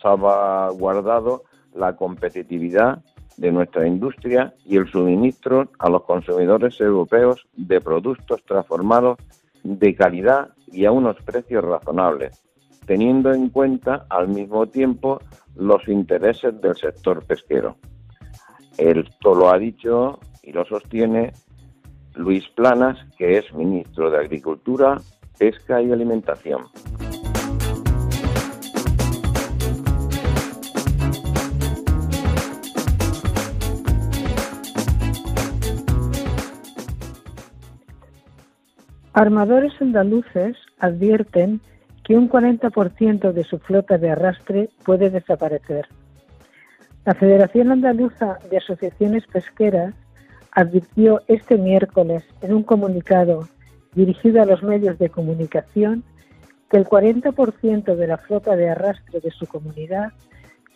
salvaguardado 0.02 1.44
la 1.74 1.96
competitividad 1.96 3.02
de 3.38 3.52
nuestra 3.52 3.86
industria 3.86 4.52
y 4.64 4.76
el 4.76 4.90
suministro 4.90 5.70
a 5.78 5.88
los 5.88 6.02
consumidores 6.02 6.78
europeos 6.80 7.46
de 7.56 7.80
productos 7.80 8.42
transformados 8.44 9.18
de 9.62 9.94
calidad 9.94 10.50
y 10.66 10.84
a 10.84 10.92
unos 10.92 11.16
precios 11.22 11.64
razonables, 11.64 12.42
teniendo 12.84 13.32
en 13.32 13.48
cuenta 13.48 14.06
al 14.10 14.28
mismo 14.28 14.66
tiempo 14.66 15.20
los 15.54 15.86
intereses 15.88 16.60
del 16.60 16.76
sector 16.76 17.24
pesquero. 17.24 17.76
Esto 18.76 19.34
lo 19.34 19.50
ha 19.50 19.58
dicho 19.58 20.18
y 20.42 20.52
lo 20.52 20.64
sostiene 20.64 21.32
Luis 22.14 22.48
Planas, 22.48 22.98
que 23.16 23.38
es 23.38 23.52
ministro 23.54 24.10
de 24.10 24.18
Agricultura, 24.18 24.98
Pesca 25.38 25.80
y 25.80 25.92
Alimentación. 25.92 26.64
Armadores 39.18 39.72
andaluces 39.80 40.56
advierten 40.78 41.60
que 42.04 42.16
un 42.16 42.30
40% 42.30 43.32
de 43.32 43.42
su 43.42 43.58
flota 43.58 43.98
de 43.98 44.10
arrastre 44.10 44.70
puede 44.84 45.10
desaparecer. 45.10 45.88
La 47.04 47.16
Federación 47.16 47.72
Andaluza 47.72 48.38
de 48.48 48.58
Asociaciones 48.58 49.26
Pesqueras 49.26 49.92
advirtió 50.52 51.20
este 51.26 51.58
miércoles 51.58 52.22
en 52.42 52.54
un 52.54 52.62
comunicado 52.62 53.48
dirigido 53.92 54.40
a 54.40 54.46
los 54.46 54.62
medios 54.62 55.00
de 55.00 55.10
comunicación 55.10 56.04
que 56.70 56.76
el 56.76 56.84
40% 56.84 57.96
de 57.96 58.06
la 58.06 58.18
flota 58.18 58.54
de 58.54 58.70
arrastre 58.70 59.18
de 59.18 59.32
su 59.32 59.48
comunidad 59.48 60.12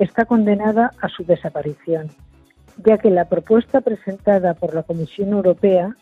está 0.01 0.25
condenada 0.25 0.91
a 1.01 1.09
su 1.09 1.23
desaparición, 1.23 2.11
ya 2.85 2.99
que 2.99 3.13
la 3.13 3.29
propuesta 3.29 3.83
presentada 3.83 4.55
por 4.55 4.75
la 4.75 4.83
Comisión 4.83 5.29
Europea 5.29 5.95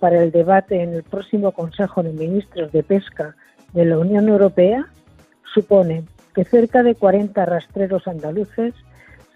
para 0.00 0.22
el 0.22 0.32
debate 0.32 0.82
en 0.82 0.94
el 0.94 1.02
próximo 1.02 1.52
Consejo 1.52 2.02
de 2.02 2.12
Ministros 2.12 2.72
de 2.72 2.82
Pesca 2.82 3.36
de 3.74 3.84
la 3.84 3.98
Unión 3.98 4.28
Europea 4.28 4.86
supone 5.54 6.04
que 6.34 6.44
cerca 6.44 6.82
de 6.82 6.94
40 6.94 7.44
rastreros 7.44 8.08
andaluces 8.08 8.74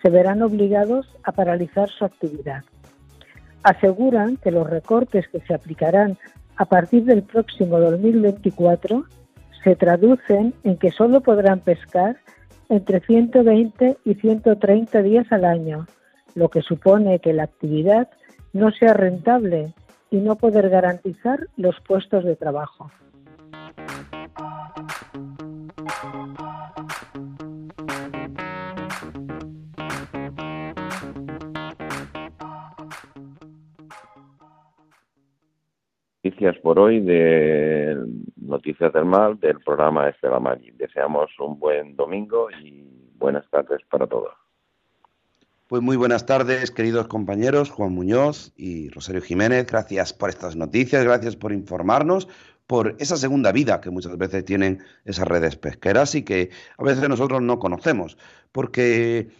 se 0.02 0.10
verán 0.10 0.42
obligados 0.42 1.06
a 1.22 1.32
paralizar 1.32 1.88
su 1.90 2.04
actividad. 2.04 2.64
Aseguran 3.62 4.36
que 4.38 4.50
los 4.50 4.68
recortes 4.68 5.28
que 5.28 5.40
se 5.40 5.54
aplicarán 5.54 6.18
a 6.56 6.64
partir 6.64 7.04
del 7.04 7.22
próximo 7.22 7.78
2024 7.78 9.04
se 9.62 9.76
traducen 9.76 10.54
en 10.62 10.76
que 10.76 10.90
solo 10.90 11.20
podrán 11.20 11.60
pescar 11.60 12.16
entre 12.68 13.00
120 13.00 13.98
y 14.04 14.14
130 14.14 15.02
días 15.02 15.26
al 15.30 15.44
año, 15.44 15.86
lo 16.34 16.48
que 16.48 16.62
supone 16.62 17.18
que 17.18 17.32
la 17.32 17.44
actividad 17.44 18.08
no 18.52 18.70
sea 18.72 18.94
rentable 18.94 19.74
y 20.14 20.18
no 20.18 20.36
poder 20.36 20.70
garantizar 20.70 21.48
los 21.56 21.74
puestos 21.80 22.24
de 22.24 22.36
trabajo. 22.36 22.88
Noticias 36.22 36.56
por 36.62 36.78
hoy 36.78 37.00
de 37.00 37.96
Noticias 38.36 38.92
del 38.92 39.06
Mar 39.06 39.36
del 39.38 39.58
programa 39.58 40.08
Estela 40.08 40.38
Maggi. 40.38 40.70
Deseamos 40.70 41.28
un 41.40 41.58
buen 41.58 41.96
domingo 41.96 42.48
y 42.52 42.86
buenas 43.18 43.50
tardes 43.50 43.80
para 43.90 44.06
todos. 44.06 44.43
Pues 45.66 45.80
muy 45.80 45.96
buenas 45.96 46.26
tardes, 46.26 46.70
queridos 46.70 47.06
compañeros, 47.06 47.70
Juan 47.70 47.94
Muñoz 47.94 48.52
y 48.54 48.90
Rosario 48.90 49.22
Jiménez. 49.22 49.66
Gracias 49.66 50.12
por 50.12 50.28
estas 50.28 50.56
noticias, 50.56 51.02
gracias 51.02 51.36
por 51.36 51.54
informarnos, 51.54 52.28
por 52.66 52.96
esa 52.98 53.16
segunda 53.16 53.50
vida 53.50 53.80
que 53.80 53.88
muchas 53.88 54.18
veces 54.18 54.44
tienen 54.44 54.84
esas 55.06 55.26
redes 55.26 55.56
pesqueras 55.56 56.14
y 56.16 56.22
que 56.22 56.50
a 56.76 56.84
veces 56.84 57.08
nosotros 57.08 57.40
no 57.40 57.58
conocemos, 57.58 58.18
porque 58.52 59.30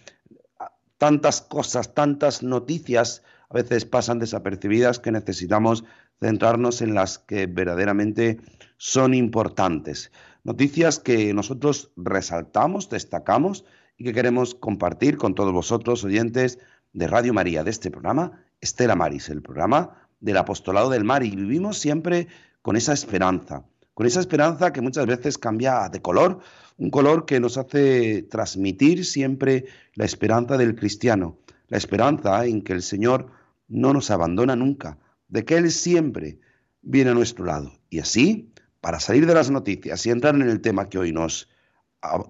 tantas 0.96 1.42
cosas, 1.42 1.92
tantas 1.92 2.42
noticias 2.42 3.22
a 3.50 3.54
veces 3.56 3.84
pasan 3.84 4.18
desapercibidas 4.18 5.00
que 5.00 5.12
necesitamos 5.12 5.84
centrarnos 6.20 6.80
en 6.80 6.94
las 6.94 7.18
que 7.18 7.44
verdaderamente 7.46 8.40
son 8.78 9.12
importantes. 9.12 10.10
Noticias 10.42 10.98
que 10.98 11.34
nosotros 11.34 11.92
resaltamos, 11.96 12.88
destacamos 12.88 13.66
y 13.96 14.04
que 14.04 14.12
queremos 14.12 14.54
compartir 14.54 15.16
con 15.16 15.35
todos 15.35 15.52
vosotros, 15.52 16.04
oyentes 16.04 16.59
de 16.92 17.07
Radio 17.07 17.35
María, 17.35 17.64
de 17.64 17.70
este 17.70 17.90
programa, 17.90 18.44
Estela 18.61 18.94
Maris, 18.94 19.28
el 19.28 19.42
programa 19.42 20.09
del 20.20 20.37
apostolado 20.37 20.90
del 20.90 21.04
mar. 21.04 21.22
Y 21.22 21.30
vivimos 21.30 21.78
siempre 21.78 22.28
con 22.62 22.76
esa 22.76 22.92
esperanza, 22.92 23.64
con 23.94 24.07
esa 24.07 24.20
esperanza 24.20 24.72
que 24.72 24.80
muchas 24.80 25.07
veces 25.07 25.38
cambia 25.38 25.88
de 25.88 26.00
color, 26.00 26.40
un 26.78 26.90
color 26.90 27.26
que 27.26 27.40
nos 27.40 27.57
hace 27.57 28.22
transmitir 28.22 29.04
siempre 29.04 29.66
la 29.94 30.04
esperanza 30.04 30.57
del 30.57 30.74
cristiano, 30.74 31.38
la 31.68 31.78
esperanza 31.78 32.44
en 32.46 32.62
que 32.62 32.72
el 32.72 32.83
Señor 32.83 33.30
no 33.68 33.92
nos 33.92 34.11
abandona 34.11 34.57
nunca, 34.57 34.98
de 35.28 35.44
que 35.44 35.57
Él 35.57 35.70
siempre 35.70 36.38
viene 36.83 37.11
a 37.11 37.14
nuestro 37.14 37.44
lado. 37.44 37.72
Y 37.90 38.00
así, 38.00 38.52
para 38.80 39.00
salir 39.00 39.26
de 39.26 39.35
las 39.35 39.50
noticias 39.50 40.04
y 40.04 40.11
entrar 40.11 40.35
en 40.35 40.42
el 40.42 40.61
tema 40.61 40.88
que 40.88 40.98
hoy, 40.98 41.12
nos, 41.12 41.48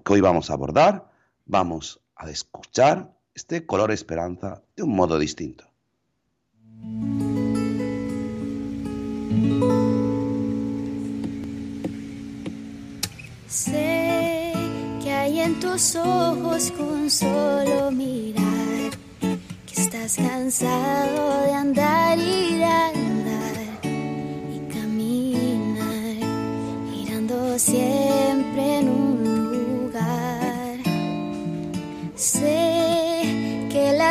que 0.05 0.12
hoy 0.12 0.20
vamos 0.20 0.50
a 0.50 0.55
abordar, 0.55 1.11
vamos 1.46 2.00
a 2.16 2.30
escuchar 2.30 3.16
este 3.35 3.66
color 3.66 3.90
esperanza 3.90 4.62
de 4.76 4.83
un 4.83 4.94
modo 4.94 5.18
distinto. 5.18 5.64
Sé 13.48 14.52
que 15.02 15.11
hay 15.12 15.40
en 15.40 15.61
tus 15.61 15.96
ojos 15.96 16.70
con 16.72 17.11
solo 17.11 17.90
mirar 17.90 18.90
que 19.66 19.80
estás 19.80 20.16
cansado 20.16 21.42
de 21.44 21.52
andar 21.52 22.18
y 22.18 22.57
de 22.57 22.64
andar 22.64 23.80
y 23.85 24.72
caminar 24.72 26.16
mirando 26.90 27.59
siempre 27.59 28.54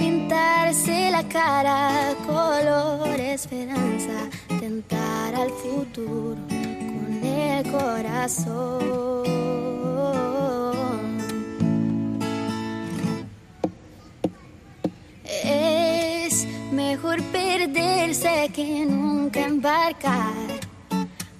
pintarse 0.00 1.10
la 1.10 1.22
cara 1.24 2.14
color 2.26 3.20
esperanza, 3.20 4.16
tentar 4.58 5.34
al 5.34 5.50
futuro 5.50 6.40
con 6.48 7.20
el 7.22 7.70
corazón. 7.70 9.20
Es 15.44 16.46
mejor 16.72 17.22
perderse 17.24 18.50
que 18.54 18.86
nunca 18.86 19.40
embarcar, 19.44 20.48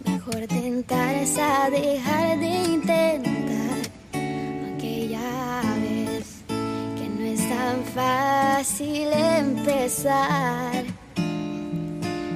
mejor 0.04 0.46
tentarse 0.46 1.40
a 1.40 1.70
dejar 1.70 2.38
de 2.38 2.50
intentar 2.74 3.80
aquella 4.74 5.69
tan 7.60 7.84
fácil 7.84 9.08
empezar. 9.12 10.84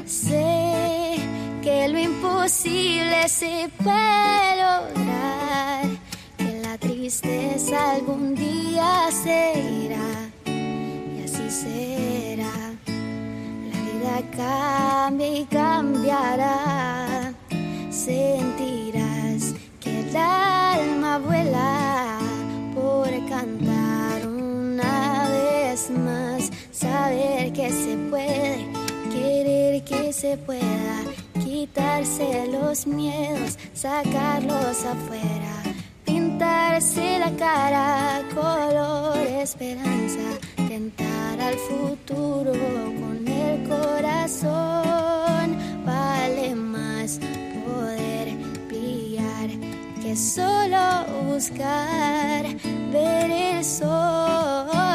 Sé 0.05 1.17
que 1.63 1.89
lo 1.89 1.99
imposible 1.99 3.29
se 3.29 3.71
puede 3.83 4.49
lograr, 4.65 5.85
que 6.37 6.51
la 6.67 6.77
tristeza 6.79 7.93
algún 7.93 8.35
día 8.35 8.91
se 9.23 9.41
irá 9.85 10.11
y 10.47 11.25
así 11.25 11.47
será. 11.63 12.57
La 13.71 13.79
vida 13.89 14.17
cambia 14.37 15.29
y 15.41 15.45
cambiará, 15.47 17.33
sentirás 17.91 19.55
que 19.81 19.91
el 20.01 20.17
alma 20.17 21.19
vuela 21.19 21.84
más 25.91 26.51
saber 26.71 27.53
que 27.53 27.71
se 27.71 27.97
puede, 28.11 28.67
querer 29.11 29.85
que 29.85 30.13
se 30.13 30.37
pueda, 30.37 31.03
quitarse 31.45 32.47
los 32.51 32.87
miedos, 32.87 33.59
sacarlos 33.75 34.85
afuera, 34.85 35.63
pintarse 36.05 37.19
la 37.19 37.31
cara 37.33 38.23
color 38.35 39.27
esperanza, 39.27 40.39
tentar 40.69 41.41
al 41.41 41.55
futuro 41.55 42.53
con 42.53 43.27
el 43.27 43.69
corazón, 43.69 45.57
vale 45.85 46.55
más 46.55 47.19
poder 47.67 48.37
pillar 48.69 49.51
que 50.03 50.17
solo 50.17 51.05
buscar 51.27 52.47
ver 52.93 53.31
el 53.31 53.65
sol. 53.65 54.94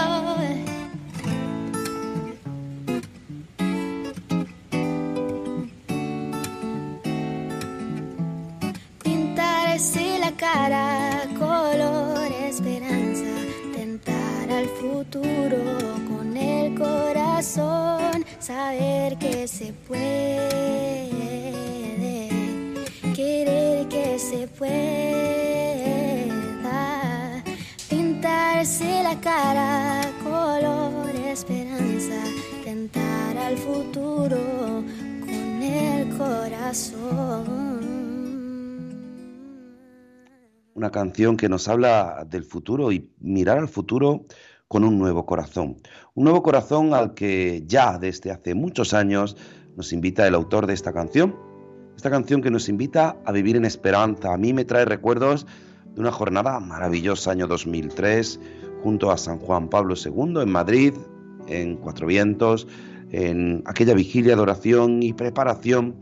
Cara 10.69 11.25
color 11.39 12.31
esperanza, 12.47 13.25
tentar 13.75 14.51
al 14.51 14.67
futuro 14.67 15.57
con 16.07 16.37
el 16.37 16.77
corazón, 16.77 18.23
saber 18.39 19.17
que 19.17 19.47
se 19.47 19.73
puede, 19.87 21.09
querer 23.15 23.87
que 23.87 24.19
se 24.19 24.47
pueda, 24.47 24.69
pintarse 27.89 29.01
la 29.01 29.19
cara 29.21 30.01
color 30.23 31.15
esperanza, 31.15 32.21
tentar 32.63 33.37
al 33.37 33.57
futuro 33.57 34.83
con 35.25 35.63
el 35.63 36.15
corazón 36.15 37.68
una 40.79 40.91
canción 40.91 41.35
que 41.35 41.49
nos 41.49 41.67
habla 41.67 42.25
del 42.29 42.45
futuro 42.45 42.93
y 42.93 43.11
mirar 43.19 43.57
al 43.57 43.67
futuro 43.67 44.25
con 44.69 44.85
un 44.85 44.97
nuevo 44.97 45.25
corazón. 45.25 45.75
Un 46.13 46.23
nuevo 46.23 46.41
corazón 46.41 46.93
al 46.93 47.13
que 47.15 47.63
ya 47.67 47.97
desde 47.97 48.31
hace 48.31 48.55
muchos 48.55 48.93
años 48.93 49.35
nos 49.75 49.91
invita 49.91 50.25
el 50.25 50.35
autor 50.35 50.67
de 50.67 50.73
esta 50.73 50.93
canción. 50.93 51.35
Esta 51.97 52.09
canción 52.09 52.41
que 52.41 52.49
nos 52.49 52.69
invita 52.69 53.17
a 53.25 53.31
vivir 53.33 53.57
en 53.57 53.65
esperanza. 53.65 54.33
A 54.33 54.37
mí 54.37 54.53
me 54.53 54.63
trae 54.63 54.85
recuerdos 54.85 55.45
de 55.95 55.99
una 55.99 56.13
jornada 56.13 56.61
maravillosa, 56.61 57.31
año 57.31 57.47
2003, 57.47 58.39
junto 58.81 59.11
a 59.11 59.17
San 59.17 59.37
Juan 59.39 59.67
Pablo 59.67 59.95
II 59.95 60.41
en 60.41 60.49
Madrid, 60.49 60.93
en 61.47 61.75
Cuatro 61.75 62.07
Vientos, 62.07 62.67
en 63.11 63.63
aquella 63.65 63.95
vigilia 63.95 64.37
de 64.37 64.41
oración 64.41 65.03
y 65.03 65.11
preparación 65.11 65.97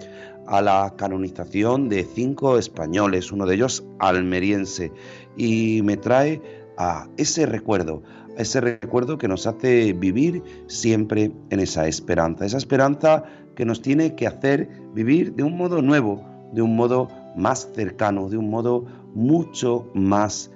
a 0.48 0.62
la 0.62 0.94
canonización 0.98 1.90
de 1.90 2.04
cinco 2.04 2.58
españoles, 2.58 3.32
uno 3.32 3.46
de 3.46 3.56
ellos 3.56 3.86
almeriense, 4.00 4.92
y 5.36 5.82
me 5.84 5.98
trae 5.98 6.42
a 6.78 7.08
ese 7.18 7.46
recuerdo, 7.46 8.02
a 8.38 8.42
ese 8.42 8.62
recuerdo 8.62 9.18
que 9.18 9.28
nos 9.28 9.46
hace 9.46 9.94
vivir 9.94 10.42
siempre 10.68 11.32
en 11.50 11.60
esa 11.60 11.88
esperanza, 11.88 12.46
esa 12.46 12.58
esperanza 12.58 13.24
que 13.56 13.66
nos 13.66 13.82
tiene 13.82 14.16
que 14.16 14.28
hacer 14.28 14.70
vivir 14.94 15.34
de 15.34 15.44
un 15.44 15.58
modo 15.58 15.82
nuevo, 15.82 16.24
de 16.54 16.62
un 16.62 16.76
modo 16.76 17.10
más 17.36 17.70
cercano, 17.74 18.30
de 18.30 18.38
un 18.38 18.50
modo 18.50 18.86
mucho 19.14 19.90
más 19.94 20.52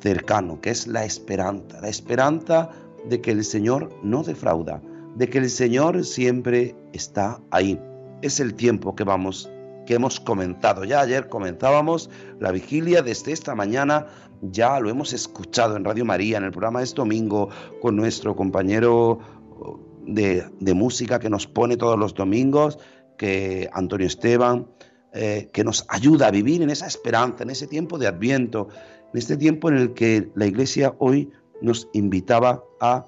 cercano, 0.00 0.60
que 0.60 0.70
es 0.70 0.86
la 0.86 1.04
esperanza, 1.04 1.80
la 1.80 1.88
esperanza 1.88 2.70
de 3.08 3.20
que 3.20 3.30
el 3.30 3.44
Señor 3.44 3.90
no 4.02 4.22
defrauda, 4.22 4.82
de 5.16 5.28
que 5.28 5.38
el 5.38 5.50
Señor 5.50 6.04
siempre 6.04 6.74
está 6.92 7.40
ahí 7.50 7.78
es 8.22 8.40
el 8.40 8.54
tiempo 8.54 8.94
que 8.94 9.04
vamos 9.04 9.50
que 9.86 9.94
hemos 9.94 10.20
comenzado. 10.20 10.84
Ya 10.84 11.00
ayer 11.00 11.28
comenzábamos 11.28 12.10
la 12.40 12.50
vigilia 12.52 13.02
desde 13.02 13.32
esta 13.32 13.54
mañana, 13.54 14.06
ya 14.42 14.78
lo 14.80 14.90
hemos 14.90 15.12
escuchado 15.12 15.76
en 15.76 15.84
Radio 15.84 16.04
María, 16.04 16.38
en 16.38 16.44
el 16.44 16.50
programa 16.50 16.82
Es 16.82 16.94
Domingo, 16.94 17.48
con 17.80 17.96
nuestro 17.96 18.36
compañero 18.36 19.20
de, 20.06 20.74
música 20.74 21.18
que 21.18 21.30
nos 21.30 21.46
pone 21.46 21.76
todos 21.76 21.98
los 21.98 22.14
domingos, 22.14 22.78
que 23.16 23.70
Antonio 23.72 24.06
Esteban, 24.06 24.66
eh, 25.14 25.48
que 25.52 25.64
nos 25.64 25.86
ayuda 25.88 26.26
a 26.26 26.30
vivir 26.30 26.60
en 26.60 26.70
esa 26.70 26.86
esperanza, 26.86 27.44
en 27.44 27.50
ese 27.50 27.66
tiempo 27.66 27.96
de 27.96 28.06
Adviento, 28.06 28.68
en 29.12 29.18
este 29.18 29.36
tiempo 29.36 29.70
en 29.70 29.78
el 29.78 29.94
que 29.94 30.30
la 30.34 30.46
Iglesia 30.46 30.94
hoy 30.98 31.30
nos 31.62 31.88
invitaba 31.94 32.62
a 32.80 33.06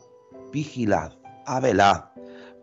vigilar, 0.52 1.18
a 1.44 1.60
velar, 1.60 2.07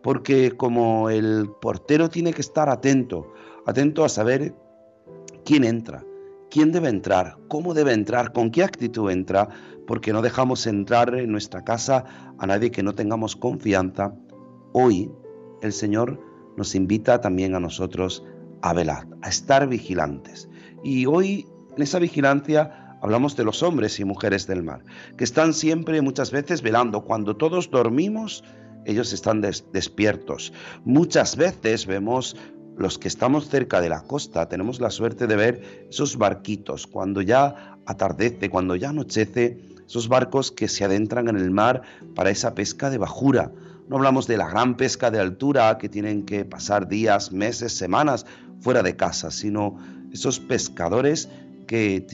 porque 0.06 0.52
como 0.52 1.10
el 1.10 1.50
portero 1.60 2.08
tiene 2.08 2.32
que 2.32 2.40
estar 2.40 2.68
atento, 2.68 3.34
atento 3.66 4.04
a 4.04 4.08
saber 4.08 4.54
quién 5.44 5.64
entra, 5.64 6.04
quién 6.48 6.70
debe 6.70 6.90
entrar, 6.90 7.36
cómo 7.48 7.74
debe 7.74 7.92
entrar, 7.92 8.32
con 8.32 8.52
qué 8.52 8.62
actitud 8.62 9.10
entra, 9.10 9.48
porque 9.84 10.12
no 10.12 10.22
dejamos 10.22 10.64
entrar 10.68 11.12
en 11.16 11.32
nuestra 11.32 11.64
casa 11.64 12.04
a 12.38 12.46
nadie 12.46 12.70
que 12.70 12.84
no 12.84 12.94
tengamos 12.94 13.34
confianza. 13.34 14.14
Hoy 14.72 15.10
el 15.60 15.72
Señor 15.72 16.20
nos 16.56 16.76
invita 16.76 17.20
también 17.20 17.56
a 17.56 17.60
nosotros 17.60 18.24
a 18.62 18.74
velar, 18.74 19.08
a 19.22 19.28
estar 19.28 19.66
vigilantes. 19.66 20.48
Y 20.84 21.06
hoy 21.06 21.48
en 21.76 21.82
esa 21.82 21.98
vigilancia 21.98 22.96
hablamos 23.02 23.34
de 23.34 23.42
los 23.42 23.60
hombres 23.64 23.98
y 23.98 24.04
mujeres 24.04 24.46
del 24.46 24.62
mar, 24.62 24.84
que 25.16 25.24
están 25.24 25.52
siempre 25.52 26.00
muchas 26.00 26.30
veces 26.30 26.62
velando. 26.62 27.02
Cuando 27.02 27.36
todos 27.36 27.72
dormimos, 27.72 28.44
ellos 28.86 29.12
están 29.12 29.40
despiertos. 29.40 30.52
Muchas 30.84 31.36
veces 31.36 31.86
vemos 31.86 32.36
los 32.76 32.98
que 32.98 33.08
estamos 33.08 33.48
cerca 33.48 33.80
de 33.80 33.88
la 33.88 34.02
costa, 34.02 34.48
tenemos 34.48 34.80
la 34.80 34.90
suerte 34.90 35.26
de 35.26 35.36
ver 35.36 35.86
esos 35.90 36.16
barquitos 36.16 36.86
cuando 36.86 37.22
ya 37.22 37.78
atardece, 37.86 38.50
cuando 38.50 38.76
ya 38.76 38.90
anochece, 38.90 39.58
esos 39.86 40.08
barcos 40.08 40.52
que 40.52 40.68
se 40.68 40.84
adentran 40.84 41.28
en 41.28 41.36
el 41.36 41.50
mar 41.50 41.82
para 42.14 42.30
esa 42.30 42.54
pesca 42.54 42.90
de 42.90 42.98
bajura. 42.98 43.52
No 43.88 43.96
hablamos 43.96 44.26
de 44.26 44.36
la 44.36 44.48
gran 44.48 44.76
pesca 44.76 45.10
de 45.10 45.20
altura 45.20 45.78
que 45.78 45.88
tienen 45.88 46.24
que 46.24 46.44
pasar 46.44 46.88
días, 46.88 47.32
meses, 47.32 47.72
semanas 47.72 48.26
fuera 48.60 48.82
de 48.82 48.96
casa, 48.96 49.30
sino 49.30 49.78
esos 50.12 50.40
pescadores 50.40 51.28
que, 51.66 52.04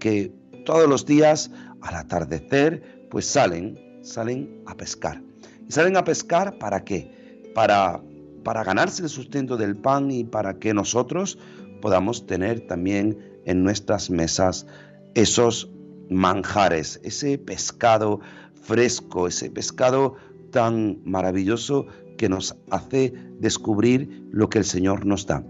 que 0.00 0.32
todos 0.66 0.88
los 0.88 1.06
días 1.06 1.50
al 1.80 1.94
atardecer 1.94 3.06
pues 3.10 3.26
salen, 3.26 3.78
salen 4.02 4.62
a 4.66 4.76
pescar. 4.76 5.29
¿Y 5.70 5.72
salen 5.72 5.96
a 5.96 6.02
pescar 6.02 6.58
para 6.58 6.82
qué? 6.82 7.52
Para, 7.54 8.02
para 8.42 8.64
ganarse 8.64 9.04
el 9.04 9.08
sustento 9.08 9.56
del 9.56 9.76
pan 9.76 10.10
y 10.10 10.24
para 10.24 10.58
que 10.58 10.74
nosotros 10.74 11.38
podamos 11.80 12.26
tener 12.26 12.66
también 12.66 13.16
en 13.44 13.62
nuestras 13.62 14.10
mesas 14.10 14.66
esos 15.14 15.70
manjares, 16.08 16.98
ese 17.04 17.38
pescado 17.38 18.18
fresco, 18.60 19.28
ese 19.28 19.48
pescado 19.48 20.16
tan 20.50 20.98
maravilloso 21.04 21.86
que 22.18 22.28
nos 22.28 22.56
hace 22.72 23.14
descubrir 23.38 24.26
lo 24.32 24.48
que 24.48 24.58
el 24.58 24.64
Señor 24.64 25.06
nos 25.06 25.24
da. 25.28 25.44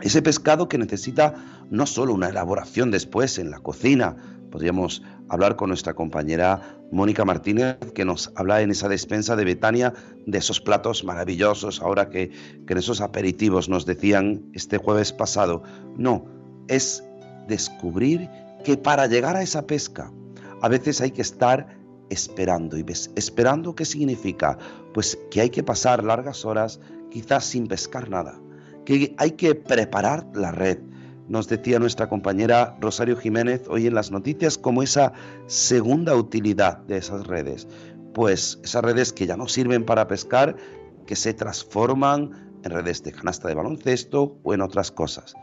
Ese 0.00 0.22
pescado 0.22 0.70
que 0.70 0.78
necesita 0.78 1.34
no 1.68 1.84
solo 1.84 2.14
una 2.14 2.30
elaboración 2.30 2.90
después 2.90 3.38
en 3.38 3.50
la 3.50 3.58
cocina, 3.58 4.16
podríamos 4.54 5.02
hablar 5.28 5.56
con 5.56 5.70
nuestra 5.70 5.94
compañera 5.94 6.78
Mónica 6.92 7.24
Martínez, 7.24 7.76
que 7.92 8.04
nos 8.04 8.30
habla 8.36 8.62
en 8.62 8.70
esa 8.70 8.88
despensa 8.88 9.34
de 9.34 9.44
Betania 9.44 9.92
de 10.26 10.38
esos 10.38 10.60
platos 10.60 11.02
maravillosos, 11.02 11.82
ahora 11.82 12.08
que, 12.08 12.30
que 12.64 12.72
en 12.72 12.78
esos 12.78 13.00
aperitivos 13.00 13.68
nos 13.68 13.84
decían 13.84 14.44
este 14.52 14.78
jueves 14.78 15.12
pasado. 15.12 15.64
No, 15.96 16.24
es 16.68 17.02
descubrir 17.48 18.30
que 18.64 18.76
para 18.76 19.08
llegar 19.08 19.34
a 19.34 19.42
esa 19.42 19.66
pesca 19.66 20.12
a 20.62 20.68
veces 20.68 21.00
hay 21.00 21.10
que 21.10 21.22
estar 21.22 21.76
esperando. 22.08 22.78
¿Y 22.78 22.84
ves, 22.84 23.10
esperando 23.16 23.74
qué 23.74 23.84
significa? 23.84 24.56
Pues 24.92 25.18
que 25.32 25.40
hay 25.40 25.50
que 25.50 25.64
pasar 25.64 26.04
largas 26.04 26.44
horas 26.44 26.78
quizás 27.10 27.44
sin 27.44 27.66
pescar 27.66 28.08
nada, 28.08 28.40
que 28.84 29.16
hay 29.18 29.32
que 29.32 29.56
preparar 29.56 30.28
la 30.32 30.52
red, 30.52 30.78
nos 31.28 31.48
decía 31.48 31.78
nuestra 31.78 32.08
compañera 32.08 32.76
Rosario 32.80 33.16
Jiménez 33.16 33.62
hoy 33.68 33.86
en 33.86 33.94
las 33.94 34.10
noticias 34.10 34.58
como 34.58 34.82
esa 34.82 35.12
segunda 35.46 36.14
utilidad 36.16 36.78
de 36.78 36.98
esas 36.98 37.26
redes. 37.26 37.66
Pues 38.12 38.60
esas 38.62 38.84
redes 38.84 39.12
que 39.12 39.26
ya 39.26 39.36
no 39.36 39.48
sirven 39.48 39.84
para 39.84 40.06
pescar, 40.06 40.56
que 41.06 41.16
se 41.16 41.34
transforman 41.34 42.58
en 42.62 42.70
redes 42.70 43.02
de 43.02 43.12
canasta 43.12 43.48
de 43.48 43.54
baloncesto 43.54 44.38
o 44.42 44.54
en 44.54 44.60
otras 44.60 44.90
cosas. 44.90 45.34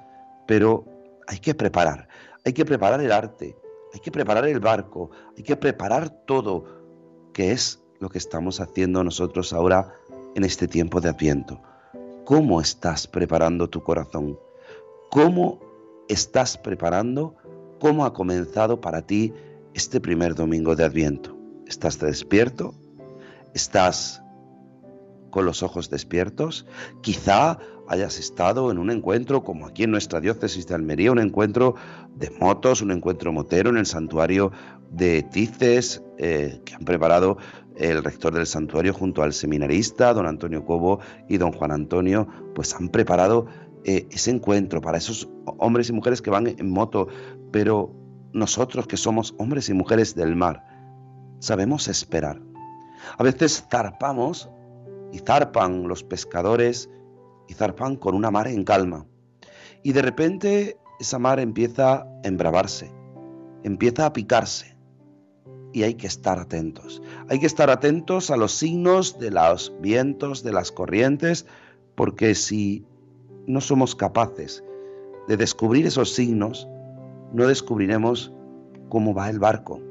Pero 0.47 0.85
hay 1.27 1.39
que 1.39 1.53
preparar, 1.53 2.07
hay 2.45 2.53
que 2.53 2.65
preparar 2.65 3.01
el 3.01 3.11
arte, 3.11 3.55
hay 3.93 3.99
que 3.99 4.11
preparar 4.11 4.47
el 4.47 4.59
barco, 4.59 5.11
hay 5.37 5.43
que 5.43 5.55
preparar 5.55 6.09
todo, 6.25 6.65
que 7.33 7.51
es 7.51 7.81
lo 7.99 8.09
que 8.09 8.17
estamos 8.17 8.59
haciendo 8.59 9.03
nosotros 9.03 9.53
ahora 9.53 9.93
en 10.35 10.43
este 10.43 10.67
tiempo 10.67 11.01
de 11.01 11.09
Adviento. 11.09 11.61
¿Cómo 12.25 12.61
estás 12.61 13.07
preparando 13.07 13.69
tu 13.69 13.83
corazón? 13.83 14.39
¿Cómo 15.09 15.70
estás 16.09 16.57
preparando? 16.57 17.35
¿Cómo 17.79 18.05
ha 18.05 18.13
comenzado 18.13 18.81
para 18.81 19.01
ti 19.01 19.33
este 19.73 19.99
primer 19.99 20.35
domingo 20.35 20.75
de 20.75 20.83
Adviento? 20.83 21.37
¿Estás 21.67 21.99
despierto? 21.99 22.73
¿Estás 23.53 24.21
con 25.31 25.45
los 25.45 25.63
ojos 25.63 25.89
despiertos? 25.89 26.65
Quizá 27.01 27.57
hayas 27.87 28.19
estado 28.19 28.71
en 28.71 28.77
un 28.77 28.91
encuentro 28.91 29.43
como 29.43 29.67
aquí 29.67 29.83
en 29.83 29.91
nuestra 29.91 30.21
diócesis 30.21 30.67
de 30.67 30.75
Almería, 30.75 31.11
un 31.11 31.19
encuentro 31.19 31.75
de 32.15 32.29
motos, 32.29 32.81
un 32.81 32.91
encuentro 32.91 33.33
motero 33.33 33.69
en 33.69 33.77
el 33.77 33.85
santuario 33.85 34.51
de 34.91 35.23
Tices 35.23 36.03
eh, 36.17 36.61
que 36.65 36.75
han 36.75 36.85
preparado 36.85 37.37
el 37.75 38.03
rector 38.03 38.33
del 38.33 38.45
santuario 38.45 38.93
junto 38.93 39.23
al 39.23 39.33
seminarista, 39.33 40.13
don 40.13 40.25
Antonio 40.25 40.63
Cobo 40.65 40.99
y 41.27 41.37
don 41.37 41.51
Juan 41.51 41.71
Antonio, 41.71 42.27
pues 42.53 42.75
han 42.75 42.89
preparado 42.89 43.47
eh, 43.83 44.07
ese 44.11 44.31
encuentro 44.31 44.81
para 44.81 44.97
esos 44.97 45.29
hombres 45.45 45.89
y 45.89 45.93
mujeres 45.93 46.21
que 46.21 46.29
van 46.29 46.47
en 46.47 46.69
moto, 46.69 47.07
pero 47.51 47.93
nosotros 48.33 48.87
que 48.87 48.97
somos 48.97 49.33
hombres 49.37 49.69
y 49.69 49.73
mujeres 49.73 50.15
del 50.15 50.35
mar, 50.35 50.63
sabemos 51.39 51.87
esperar. 51.87 52.41
A 53.17 53.23
veces 53.23 53.65
zarpamos 53.69 54.49
y 55.11 55.19
zarpan 55.19 55.87
los 55.87 56.03
pescadores 56.03 56.89
y 57.47 57.53
zarpan 57.53 57.95
con 57.95 58.15
una 58.15 58.31
mar 58.31 58.47
en 58.47 58.63
calma. 58.63 59.05
Y 59.83 59.93
de 59.93 60.01
repente 60.01 60.77
esa 60.99 61.19
mar 61.19 61.39
empieza 61.39 62.01
a 62.01 62.07
embravarse, 62.23 62.91
empieza 63.63 64.05
a 64.05 64.13
picarse. 64.13 64.77
Y 65.73 65.83
hay 65.83 65.95
que 65.95 66.07
estar 66.07 66.37
atentos. 66.37 67.01
Hay 67.29 67.39
que 67.39 67.45
estar 67.45 67.69
atentos 67.69 68.29
a 68.29 68.37
los 68.37 68.51
signos 68.51 69.17
de 69.17 69.31
los 69.31 69.73
vientos, 69.79 70.43
de 70.43 70.51
las 70.51 70.71
corrientes, 70.71 71.45
porque 71.95 72.35
si 72.35 72.85
no 73.51 73.61
somos 73.61 73.95
capaces 73.95 74.63
de 75.27 75.37
descubrir 75.37 75.85
esos 75.85 76.13
signos, 76.13 76.67
no 77.33 77.47
descubriremos 77.47 78.33
cómo 78.89 79.13
va 79.13 79.29
el 79.29 79.39
barco 79.39 79.81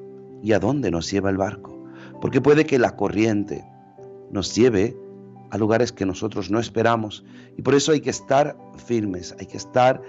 y 0.43 0.53
a 0.53 0.59
dónde 0.59 0.91
nos 0.91 1.11
lleva 1.11 1.31
el 1.31 1.37
barco. 1.37 1.79
Porque 2.21 2.41
puede 2.41 2.67
que 2.67 2.79
la 2.79 2.97
corriente 2.97 3.65
nos 4.31 4.55
lleve 4.55 4.97
a 5.51 5.59
lugares 5.59 5.93
que 5.93 6.07
nosotros 6.07 6.51
no 6.51 6.59
esperamos. 6.59 7.25
Y 7.57 7.63
por 7.63 7.75
eso 7.75 7.93
hay 7.93 8.01
que 8.01 8.11
estar 8.11 8.57
firmes, 8.77 9.35
hay 9.39 9.47
que 9.47 9.57
estar 9.57 10.03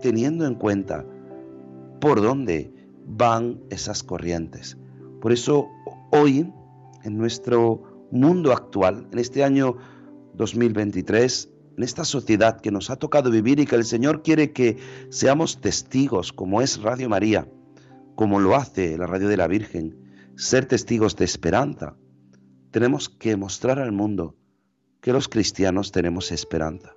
teniendo 0.00 0.46
en 0.46 0.54
cuenta 0.54 1.04
por 2.00 2.22
dónde 2.22 2.72
van 3.06 3.60
esas 3.70 4.02
corrientes. 4.02 4.78
Por 5.20 5.32
eso 5.32 5.68
hoy, 6.12 6.52
en 7.04 7.18
nuestro 7.18 7.82
mundo 8.10 8.52
actual, 8.52 9.06
en 9.12 9.18
este 9.18 9.42
año 9.42 9.76
2023, 10.34 11.50
en 11.76 11.82
esta 11.82 12.04
sociedad 12.04 12.60
que 12.60 12.70
nos 12.70 12.90
ha 12.90 12.96
tocado 12.96 13.30
vivir 13.30 13.60
y 13.60 13.66
que 13.66 13.76
el 13.76 13.84
Señor 13.84 14.22
quiere 14.22 14.52
que 14.52 14.78
seamos 15.10 15.60
testigos, 15.60 16.32
como 16.32 16.62
es 16.62 16.80
Radio 16.80 17.08
María, 17.08 17.48
como 18.14 18.40
lo 18.40 18.56
hace 18.56 18.96
la 18.96 19.06
Radio 19.06 19.28
de 19.28 19.36
la 19.36 19.46
Virgen, 19.46 19.96
ser 20.36 20.66
testigos 20.66 21.16
de 21.16 21.26
esperanza, 21.26 21.96
tenemos 22.70 23.08
que 23.08 23.36
mostrar 23.36 23.78
al 23.78 23.92
mundo 23.92 24.36
que 25.00 25.12
los 25.12 25.28
cristianos 25.28 25.92
tenemos 25.92 26.32
esperanza. 26.32 26.94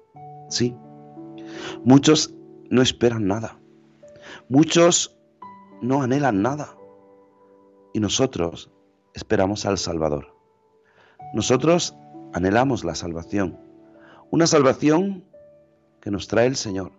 Sí, 0.50 0.76
muchos 1.84 2.34
no 2.70 2.82
esperan 2.82 3.28
nada, 3.28 3.60
muchos 4.48 5.18
no 5.82 6.02
anhelan 6.02 6.42
nada. 6.42 6.76
Y 7.94 8.00
nosotros 8.00 8.72
esperamos 9.14 9.66
al 9.66 9.78
Salvador. 9.78 10.36
Nosotros 11.34 11.96
anhelamos 12.34 12.84
la 12.84 12.96
salvación, 12.96 13.69
una 14.32 14.46
salvación 14.46 15.24
que 16.02 16.12
nos 16.12 16.28
trae 16.28 16.48
el 16.48 16.56
Señor, 16.56 16.92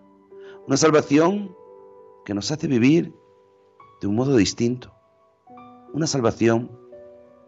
una 0.66 0.76
salvación 0.76 1.54
que 2.24 2.34
nos 2.34 2.50
hace 2.50 2.66
vivir 2.66 3.14
de 4.00 4.06
un 4.08 4.16
modo 4.16 4.36
distinto, 4.36 4.92
una 5.92 6.06
salvación 6.06 6.70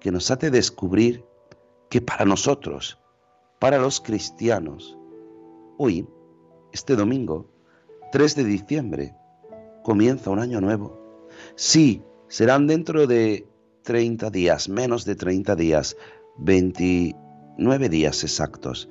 que 0.01 0.13
nos 0.13 0.31
hace 0.31 0.51
descubrir 0.51 1.25
que 1.89 2.01
para 2.01 2.25
nosotros, 2.25 2.99
para 3.59 3.79
los 3.79 4.01
cristianos, 4.01 4.97
hoy, 5.79 6.07
este 6.73 6.97
domingo, 6.97 7.51
3 8.13 8.37
de 8.37 8.45
diciembre, 8.45 9.15
comienza 9.83 10.31
un 10.31 10.39
año 10.39 10.61
nuevo. 10.61 10.99
Sí, 11.57 12.03
serán 12.29 12.67
dentro 12.67 13.07
de 13.07 13.47
30 13.83 14.31
días, 14.31 14.69
menos 14.69 15.05
de 15.05 15.17
30 15.17 15.57
días, 15.57 15.97
29 16.39 17.89
días 17.89 18.23
exactos, 18.23 18.89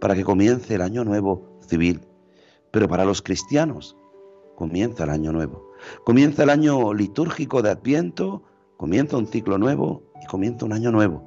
para 0.00 0.14
que 0.14 0.24
comience 0.24 0.74
el 0.74 0.82
año 0.82 1.04
nuevo 1.04 1.58
civil. 1.66 2.00
Pero 2.70 2.88
para 2.88 3.04
los 3.04 3.22
cristianos 3.22 3.96
comienza 4.56 5.04
el 5.04 5.10
año 5.10 5.32
nuevo. 5.32 5.72
Comienza 6.04 6.42
el 6.42 6.50
año 6.50 6.92
litúrgico 6.92 7.62
de 7.62 7.70
Adviento, 7.70 8.42
comienza 8.76 9.16
un 9.16 9.26
ciclo 9.26 9.58
nuevo 9.58 10.02
y 10.22 10.26
comienza 10.26 10.64
un 10.64 10.72
año 10.72 10.90
nuevo, 10.90 11.22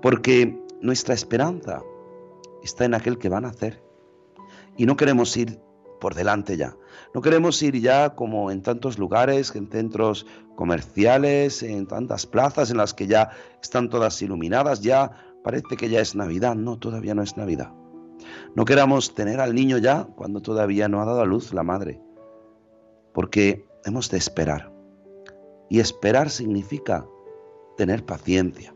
porque 0.00 0.58
nuestra 0.80 1.14
esperanza 1.14 1.82
está 2.62 2.86
en 2.86 2.94
aquel 2.94 3.18
que 3.18 3.28
va 3.28 3.38
a 3.38 3.42
nacer. 3.42 3.82
Y 4.76 4.86
no 4.86 4.96
queremos 4.96 5.36
ir 5.36 5.60
por 6.00 6.14
delante 6.14 6.56
ya. 6.56 6.74
No 7.14 7.20
queremos 7.20 7.62
ir 7.62 7.78
ya 7.78 8.14
como 8.14 8.50
en 8.50 8.62
tantos 8.62 8.98
lugares, 8.98 9.54
en 9.54 9.68
centros 9.70 10.26
comerciales, 10.56 11.62
en 11.62 11.86
tantas 11.86 12.26
plazas 12.26 12.70
en 12.70 12.78
las 12.78 12.94
que 12.94 13.06
ya 13.06 13.30
están 13.62 13.90
todas 13.90 14.20
iluminadas, 14.22 14.80
ya 14.80 15.12
parece 15.44 15.76
que 15.76 15.88
ya 15.88 16.00
es 16.00 16.14
Navidad. 16.14 16.54
No, 16.54 16.78
todavía 16.78 17.14
no 17.14 17.22
es 17.22 17.36
Navidad. 17.36 17.72
No 18.54 18.64
queramos 18.64 19.14
tener 19.14 19.40
al 19.40 19.54
niño 19.54 19.78
ya 19.78 20.04
cuando 20.04 20.40
todavía 20.40 20.88
no 20.88 21.00
ha 21.00 21.04
dado 21.04 21.20
a 21.20 21.26
luz 21.26 21.52
la 21.52 21.62
madre, 21.62 22.00
porque 23.12 23.66
hemos 23.84 24.10
de 24.10 24.18
esperar. 24.18 24.72
Y 25.68 25.80
esperar 25.80 26.30
significa 26.30 27.06
tener 27.76 28.04
paciencia. 28.04 28.74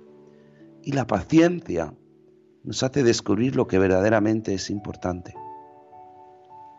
Y 0.82 0.92
la 0.92 1.06
paciencia 1.06 1.94
nos 2.62 2.82
hace 2.82 3.02
descubrir 3.02 3.56
lo 3.56 3.66
que 3.66 3.78
verdaderamente 3.78 4.54
es 4.54 4.70
importante. 4.70 5.34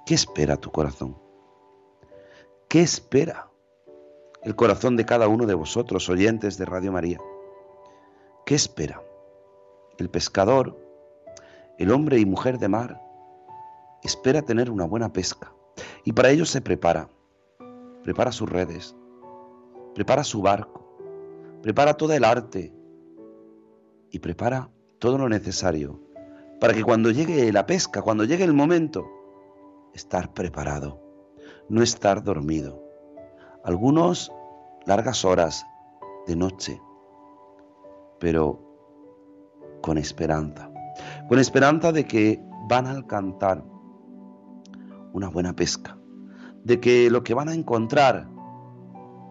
¿Qué 0.05 0.13
espera 0.13 0.57
tu 0.57 0.71
corazón? 0.71 1.17
¿Qué 2.67 2.81
espera 2.81 3.51
el 4.43 4.55
corazón 4.55 4.95
de 4.95 5.05
cada 5.05 5.27
uno 5.27 5.45
de 5.45 5.53
vosotros, 5.53 6.09
oyentes 6.09 6.57
de 6.57 6.65
Radio 6.65 6.91
María? 6.91 7.19
¿Qué 8.45 8.55
espera? 8.55 9.01
El 9.97 10.09
pescador, 10.09 10.77
el 11.77 11.91
hombre 11.91 12.19
y 12.19 12.25
mujer 12.25 12.57
de 12.59 12.67
mar, 12.67 13.01
espera 14.03 14.41
tener 14.41 14.69
una 14.71 14.85
buena 14.85 15.11
pesca 15.11 15.53
y 16.03 16.13
para 16.13 16.29
ello 16.29 16.45
se 16.45 16.61
prepara. 16.61 17.09
Prepara 18.03 18.31
sus 18.31 18.49
redes, 18.49 18.95
prepara 19.95 20.23
su 20.23 20.41
barco, 20.41 20.97
prepara 21.63 21.95
toda 21.95 22.15
el 22.15 22.23
arte 22.23 22.71
y 24.11 24.19
prepara 24.19 24.69
todo 24.99 25.17
lo 25.17 25.27
necesario 25.27 25.99
para 26.59 26.73
que 26.73 26.83
cuando 26.83 27.11
llegue 27.11 27.51
la 27.51 27.65
pesca, 27.65 28.01
cuando 28.01 28.23
llegue 28.23 28.43
el 28.43 28.53
momento, 28.53 29.05
estar 29.93 30.33
preparado, 30.33 31.01
no 31.69 31.81
estar 31.81 32.23
dormido. 32.23 32.81
Algunos 33.63 34.31
largas 34.85 35.25
horas 35.25 35.65
de 36.27 36.35
noche, 36.35 36.81
pero 38.19 38.61
con 39.81 39.97
esperanza, 39.97 40.71
con 41.27 41.39
esperanza 41.39 41.91
de 41.91 42.05
que 42.05 42.39
van 42.67 42.85
a 42.87 42.91
alcanzar 42.91 43.63
una 45.13 45.29
buena 45.29 45.55
pesca, 45.55 45.97
de 46.63 46.79
que 46.79 47.09
lo 47.09 47.23
que 47.23 47.33
van 47.33 47.49
a 47.49 47.53
encontrar 47.53 48.27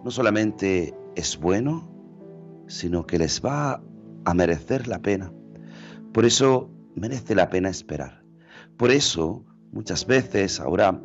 no 0.04 0.10
solamente 0.10 0.94
es 1.14 1.38
bueno, 1.38 1.88
sino 2.66 3.06
que 3.06 3.18
les 3.18 3.44
va 3.44 3.82
a 4.24 4.34
merecer 4.34 4.88
la 4.88 5.00
pena. 5.00 5.32
Por 6.12 6.24
eso 6.24 6.70
merece 6.94 7.34
la 7.34 7.50
pena 7.50 7.68
esperar. 7.68 8.22
Por 8.76 8.90
eso 8.90 9.44
muchas 9.72 10.06
veces 10.06 10.60
ahora 10.60 11.00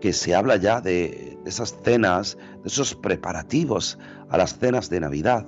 que 0.00 0.12
se 0.12 0.34
habla 0.34 0.56
ya 0.56 0.80
de, 0.80 1.38
esas 1.44 1.76
cenas, 1.82 2.36
de 2.62 2.68
esos 2.68 2.94
preparativos 2.94 3.98
a 4.28 4.36
las 4.36 4.58
cenas 4.58 4.90
de 4.90 5.00
Navidad, 5.00 5.46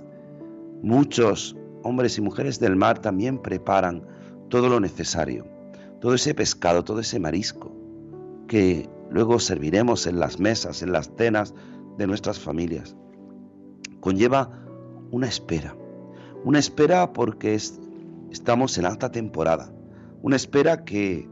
muchos 0.82 1.56
hombres 1.82 2.18
y 2.18 2.20
mujeres 2.20 2.58
del 2.58 2.76
mar 2.76 2.98
también 2.98 3.38
preparan 3.38 4.02
todo 4.50 4.68
lo 4.68 4.80
necesario, 4.80 5.46
todo 6.00 6.14
ese 6.14 6.34
pescado, 6.34 6.84
todo 6.84 7.00
ese 7.00 7.18
marisco, 7.18 7.72
que 8.46 8.88
luego 9.10 9.38
serviremos 9.38 10.06
en 10.06 10.20
las 10.20 10.38
mesas, 10.38 10.82
en 10.82 10.92
las 10.92 11.10
cenas 11.16 11.54
de 11.96 12.06
nuestras 12.06 12.38
familias. 12.38 12.96
Conlleva 14.00 14.50
una 15.10 15.28
espera, 15.28 15.74
una 16.44 16.58
espera 16.58 17.12
porque 17.12 17.54
estamos 18.30 18.76
en 18.78 18.86
alta 18.86 19.10
temporada. 19.10 19.72
Una 20.22 20.36
espera 20.36 20.84
que 20.84 21.28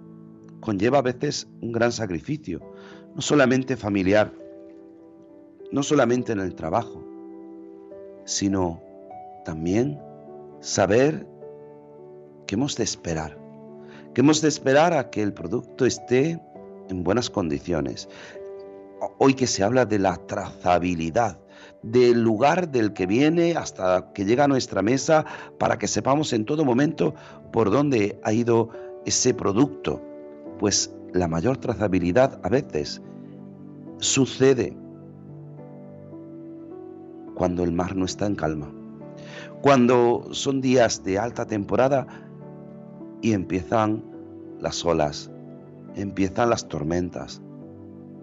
conlleva 0.61 0.99
a 0.99 1.03
veces 1.03 1.49
un 1.61 1.73
gran 1.73 1.93
sacrificio, 1.93 2.61
no 3.15 3.21
solamente 3.21 3.77
familiar, 3.77 4.33
no 5.73 5.83
solamente 5.83 6.33
en 6.33 6.41
el 6.41 6.55
trabajo, 6.55 7.05
sino 8.25 8.81
también 9.45 9.99
saber 10.61 11.27
que 12.49 12.55
hemos 12.55 12.77
de 12.77 12.83
esperar, 12.83 13.39
que 14.15 14.23
hemos 14.23 14.41
de 14.41 14.49
esperar 14.49 14.95
a 14.95 15.11
que 15.11 15.23
el 15.23 15.35
producto 15.35 15.85
esté 15.85 16.41
en 16.89 17.05
buenas 17.05 17.29
condiciones. 17.29 18.09
Hoy 19.19 19.35
que 19.35 19.47
se 19.47 19.63
habla 19.63 19.85
de 19.85 19.99
la 19.99 20.17
trazabilidad, 20.17 21.39
del 21.83 22.23
lugar 22.23 22.71
del 22.71 22.95
que 22.95 23.07
viene 23.07 23.55
hasta 23.55 24.13
que 24.15 24.25
llega 24.25 24.45
a 24.45 24.49
nuestra 24.49 24.81
mesa 24.81 25.27
para 25.59 25.79
que 25.79 25.87
sepamos 25.87 26.33
en 26.33 26.47
todo 26.47 26.65
momento 26.65 27.15
por 27.53 27.71
dónde 27.71 28.19
ha 28.25 28.33
ido 28.33 28.71
ese 29.05 29.33
producto 29.35 30.03
Pues 30.59 30.93
la 31.13 31.29
mayor 31.29 31.59
trazabilidad 31.59 32.41
a 32.43 32.49
veces 32.49 33.03
sucede 33.99 34.77
cuando 37.35 37.63
el 37.63 37.73
mar 37.73 37.95
no 37.95 38.05
está 38.05 38.27
en 38.27 38.35
calma, 38.35 38.73
cuando 39.61 40.29
son 40.33 40.61
días 40.61 41.05
de 41.05 41.19
alta 41.19 41.47
temporada 41.47 42.28
y 43.21 43.33
empiezan 43.33 44.03
las 44.61 44.85
olas, 44.85 45.31
empiezan 45.95 46.51
las 46.51 46.69
tormentas 46.69 47.43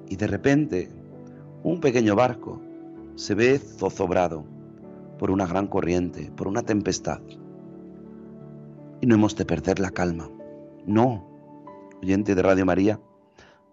y 0.07 0.15
de 0.15 0.27
repente 0.27 0.89
un 1.63 1.79
pequeño 1.79 2.15
barco 2.15 2.61
se 3.15 3.33
ve 3.33 3.59
zozobrado 3.59 4.45
por 5.17 5.31
una 5.31 5.47
gran 5.47 5.67
corriente, 5.67 6.31
por 6.35 6.47
una 6.47 6.63
tempestad. 6.63 7.21
Y 9.01 9.07
no 9.07 9.15
hemos 9.15 9.35
de 9.35 9.45
perder 9.45 9.79
la 9.79 9.91
calma. 9.91 10.29
No, 10.85 11.25
oyente 12.01 12.35
de 12.35 12.41
Radio 12.41 12.65
María, 12.65 12.99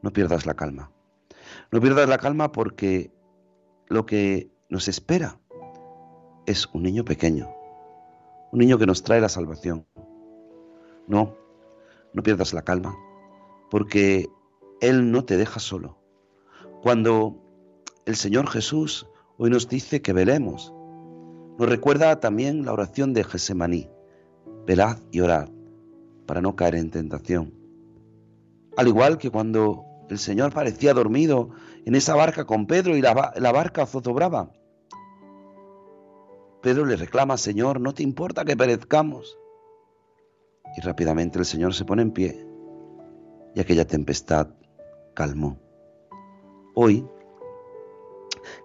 no 0.03 0.13
pierdas 0.13 0.47
la 0.47 0.55
calma. 0.55 0.91
No 1.71 1.81
pierdas 1.81 2.09
la 2.09 2.19
calma 2.19 2.53
porque 2.53 3.13
lo 3.89 4.07
que 4.07 4.51
nos 4.69 4.89
espera 4.89 5.39
es 6.47 6.67
un 6.73 6.83
niño 6.83 7.05
pequeño, 7.05 7.51
un 8.53 8.59
niño 8.59 8.79
que 8.79 8.87
nos 8.87 9.03
trae 9.03 9.21
la 9.21 9.29
salvación. 9.29 9.87
No, 11.07 11.37
no 12.13 12.23
pierdas 12.23 12.53
la 12.53 12.63
calma 12.63 12.97
porque 13.73 14.29
Él 14.83 15.11
no 15.11 15.25
te 15.25 15.39
deja 15.39 15.59
solo. 15.59 15.97
Cuando 16.83 17.43
el 18.05 18.17
Señor 18.17 18.47
Jesús 18.47 19.09
hoy 19.39 19.49
nos 19.49 19.67
dice 19.67 20.03
que 20.03 20.13
velemos, 20.13 20.75
nos 21.59 21.67
recuerda 21.71 22.21
también 22.21 22.67
la 22.67 22.75
oración 22.75 23.15
de 23.15 23.25
Gesemaní, 23.25 23.89
velad 24.67 24.99
y 25.11 25.21
orad 25.21 25.49
para 26.27 26.43
no 26.43 26.55
caer 26.55 26.75
en 26.75 26.91
tentación. 26.91 27.55
Al 28.77 28.89
igual 28.89 29.17
que 29.17 29.31
cuando 29.31 29.87
el 30.11 30.19
Señor 30.19 30.53
parecía 30.53 30.93
dormido 30.93 31.49
en 31.87 31.95
esa 31.95 32.15
barca 32.15 32.45
con 32.45 32.67
Pedro 32.67 32.95
y 32.95 33.01
la, 33.01 33.33
la 33.35 33.53
barca 33.53 33.87
zozobraba. 33.87 34.53
Pedro 36.61 36.85
le 36.85 36.97
reclama, 36.97 37.39
Señor, 37.39 37.81
¿no 37.81 37.95
te 37.95 38.03
importa 38.03 38.45
que 38.45 38.55
perezcamos? 38.55 39.39
Y 40.77 40.81
rápidamente 40.81 41.39
el 41.39 41.45
Señor 41.45 41.75
se 41.75 41.85
pone 41.85 42.03
en 42.03 42.13
pie 42.13 42.47
y 43.55 43.61
aquella 43.61 43.87
tempestad 43.87 44.49
calmó. 45.15 45.59
Hoy, 46.75 47.07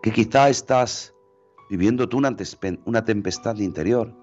que 0.01 0.12
quizá 0.12 0.49
estás 0.49 1.14
viviendo 1.70 2.08
tú 2.08 2.18
una 2.86 3.05
tempestad 3.05 3.58
interior, 3.58 4.14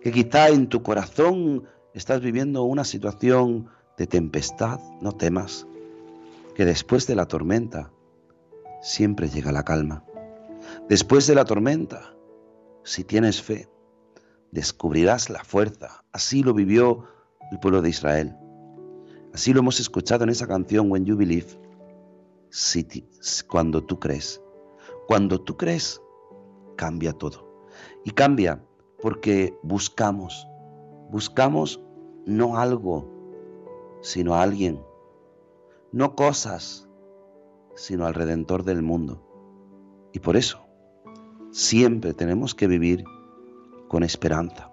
que 0.00 0.12
quizá 0.12 0.48
en 0.48 0.68
tu 0.68 0.82
corazón 0.82 1.64
estás 1.94 2.20
viviendo 2.20 2.62
una 2.62 2.84
situación 2.84 3.68
de 3.98 4.06
tempestad, 4.06 4.80
no 5.00 5.12
temas, 5.12 5.66
que 6.54 6.64
después 6.64 7.06
de 7.06 7.16
la 7.16 7.26
tormenta 7.26 7.90
siempre 8.80 9.28
llega 9.28 9.52
la 9.52 9.64
calma. 9.64 10.04
Después 10.88 11.26
de 11.26 11.34
la 11.34 11.44
tormenta, 11.44 12.14
si 12.84 13.04
tienes 13.04 13.42
fe, 13.42 13.68
descubrirás 14.50 15.30
la 15.30 15.44
fuerza. 15.44 16.04
Así 16.12 16.42
lo 16.42 16.54
vivió 16.54 17.06
el 17.52 17.60
pueblo 17.60 17.82
de 17.82 17.90
Israel. 17.90 18.34
Así 19.34 19.52
lo 19.52 19.60
hemos 19.60 19.78
escuchado 19.78 20.24
en 20.24 20.30
esa 20.30 20.46
canción 20.46 20.90
When 20.90 21.04
You 21.04 21.16
Believe. 21.16 21.58
cuando 23.46 23.84
tú 23.84 24.00
crees. 24.00 24.42
Cuando 25.06 25.40
tú 25.40 25.56
crees, 25.56 26.00
cambia 26.76 27.12
todo. 27.12 27.46
Y 28.04 28.10
cambia 28.12 28.64
porque 29.00 29.54
buscamos, 29.62 30.46
buscamos 31.10 31.80
no 32.24 32.56
algo, 32.56 33.08
sino 34.00 34.34
a 34.34 34.42
alguien. 34.42 34.82
No 35.92 36.14
cosas, 36.16 36.88
sino 37.74 38.06
al 38.06 38.14
Redentor 38.14 38.64
del 38.64 38.82
mundo. 38.82 39.22
Y 40.14 40.20
por 40.20 40.36
eso, 40.36 40.64
siempre 41.50 42.14
tenemos 42.14 42.54
que 42.54 42.66
vivir 42.66 43.04
con 43.88 44.02
esperanza, 44.02 44.70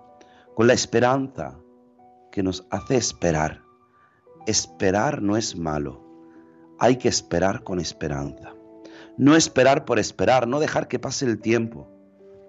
con 0.56 0.68
la 0.68 0.74
esperanza 0.74 1.60
nos 2.44 2.66
hace 2.70 2.98
esperar. 2.98 3.62
Esperar 4.48 5.22
no 5.22 5.38
es 5.38 5.56
malo, 5.56 6.04
hay 6.80 6.96
que 6.98 7.10
esperar 7.10 7.64
con 7.64 7.80
esperanza. 7.80 8.54
No 9.18 9.36
esperar 9.36 9.86
por 9.86 10.00
esperar, 10.00 10.48
no 10.48 10.60
dejar 10.60 10.88
que 10.88 10.98
pase 10.98 11.26
el 11.26 11.40
tiempo, 11.40 11.90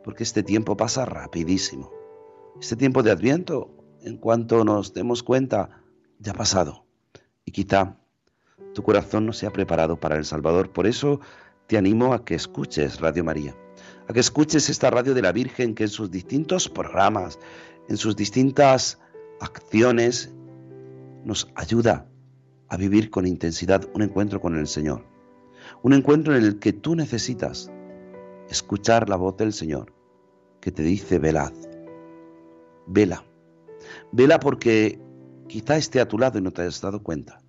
porque 0.05 0.23
este 0.23 0.43
tiempo 0.43 0.77
pasa 0.77 1.05
rapidísimo. 1.05 1.91
Este 2.61 2.77
tiempo 2.77 3.03
de 3.03 3.11
Adviento, 3.11 3.75
en 4.03 4.17
cuanto 4.17 4.65
nos 4.65 4.95
demos 4.95 5.23
cuenta, 5.23 5.83
ya 6.21 6.33
ha 6.33 6.35
pasado. 6.35 6.87
Y 7.45 7.51
quizá 7.51 7.97
tu 8.75 8.83
corazón 8.83 9.27
no 9.27 9.33
se 9.33 9.47
ha 9.47 9.53
preparado 9.53 9.99
para 9.99 10.17
el 10.17 10.25
Salvador. 10.25 10.71
Por 10.73 10.87
eso 10.87 11.21
te 11.67 11.77
animo 11.77 12.15
a 12.15 12.25
que 12.25 12.37
escuches 12.37 13.01
Radio 13.01 13.25
María, 13.25 13.57
a 14.09 14.13
que 14.13 14.21
escuches 14.21 14.71
esta 14.71 14.91
radio 14.91 15.13
de 15.13 15.23
la 15.23 15.33
Virgen 15.33 15.75
que 15.75 15.85
en 15.85 15.89
sus 15.89 16.11
distintos 16.11 16.69
programas, 16.69 17.39
en 17.89 17.97
sus 17.97 18.15
distintas 18.15 18.99
acciones, 19.41 20.33
nos 21.25 21.51
ayuda 21.55 22.07
a 22.69 22.77
vivir 22.77 23.11
con 23.11 23.27
intensidad 23.27 23.89
un 23.95 24.03
encuentro 24.03 24.41
con 24.41 24.57
el 24.57 24.67
Señor. 24.67 25.05
Un 25.83 25.93
encuentro 25.93 26.37
en 26.37 26.45
el 26.45 26.59
que 26.59 26.73
tú 26.73 26.95
necesitas 26.95 27.71
escuchar 28.49 29.09
la 29.09 29.17
voz 29.17 29.37
del 29.37 29.53
Señor 29.53 29.93
que 30.61 30.71
te 30.71 30.83
dice 30.83 31.19
velad. 31.19 31.53
Vela. 32.87 33.25
Vela 34.13 34.41
porque 34.41 35.01
quizá 35.49 35.77
esté 35.77 36.01
a 36.01 36.09
tu 36.09 36.19
lado 36.19 36.39
y 36.39 36.43
no 36.43 36.53
te 36.53 36.63
hayas 36.63 36.81
dado 36.81 37.03
cuenta. 37.03 37.41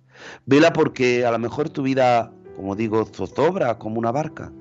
Vela 0.46 0.72
porque 0.72 1.24
a 1.26 1.30
lo 1.30 1.38
mejor 1.38 1.68
tu 1.68 1.82
vida, 1.82 2.32
como 2.56 2.74
digo, 2.74 3.04
zozobra 3.04 3.78
como 3.78 3.98
una 3.98 4.12
barca, 4.12 4.52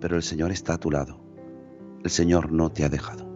pero 0.00 0.16
el 0.16 0.22
Señor 0.22 0.50
está 0.50 0.74
a 0.74 0.78
tu 0.78 0.90
lado. 0.90 1.20
El 2.02 2.10
Señor 2.10 2.52
no 2.52 2.70
te 2.70 2.84
ha 2.84 2.88
dejado. 2.88 3.26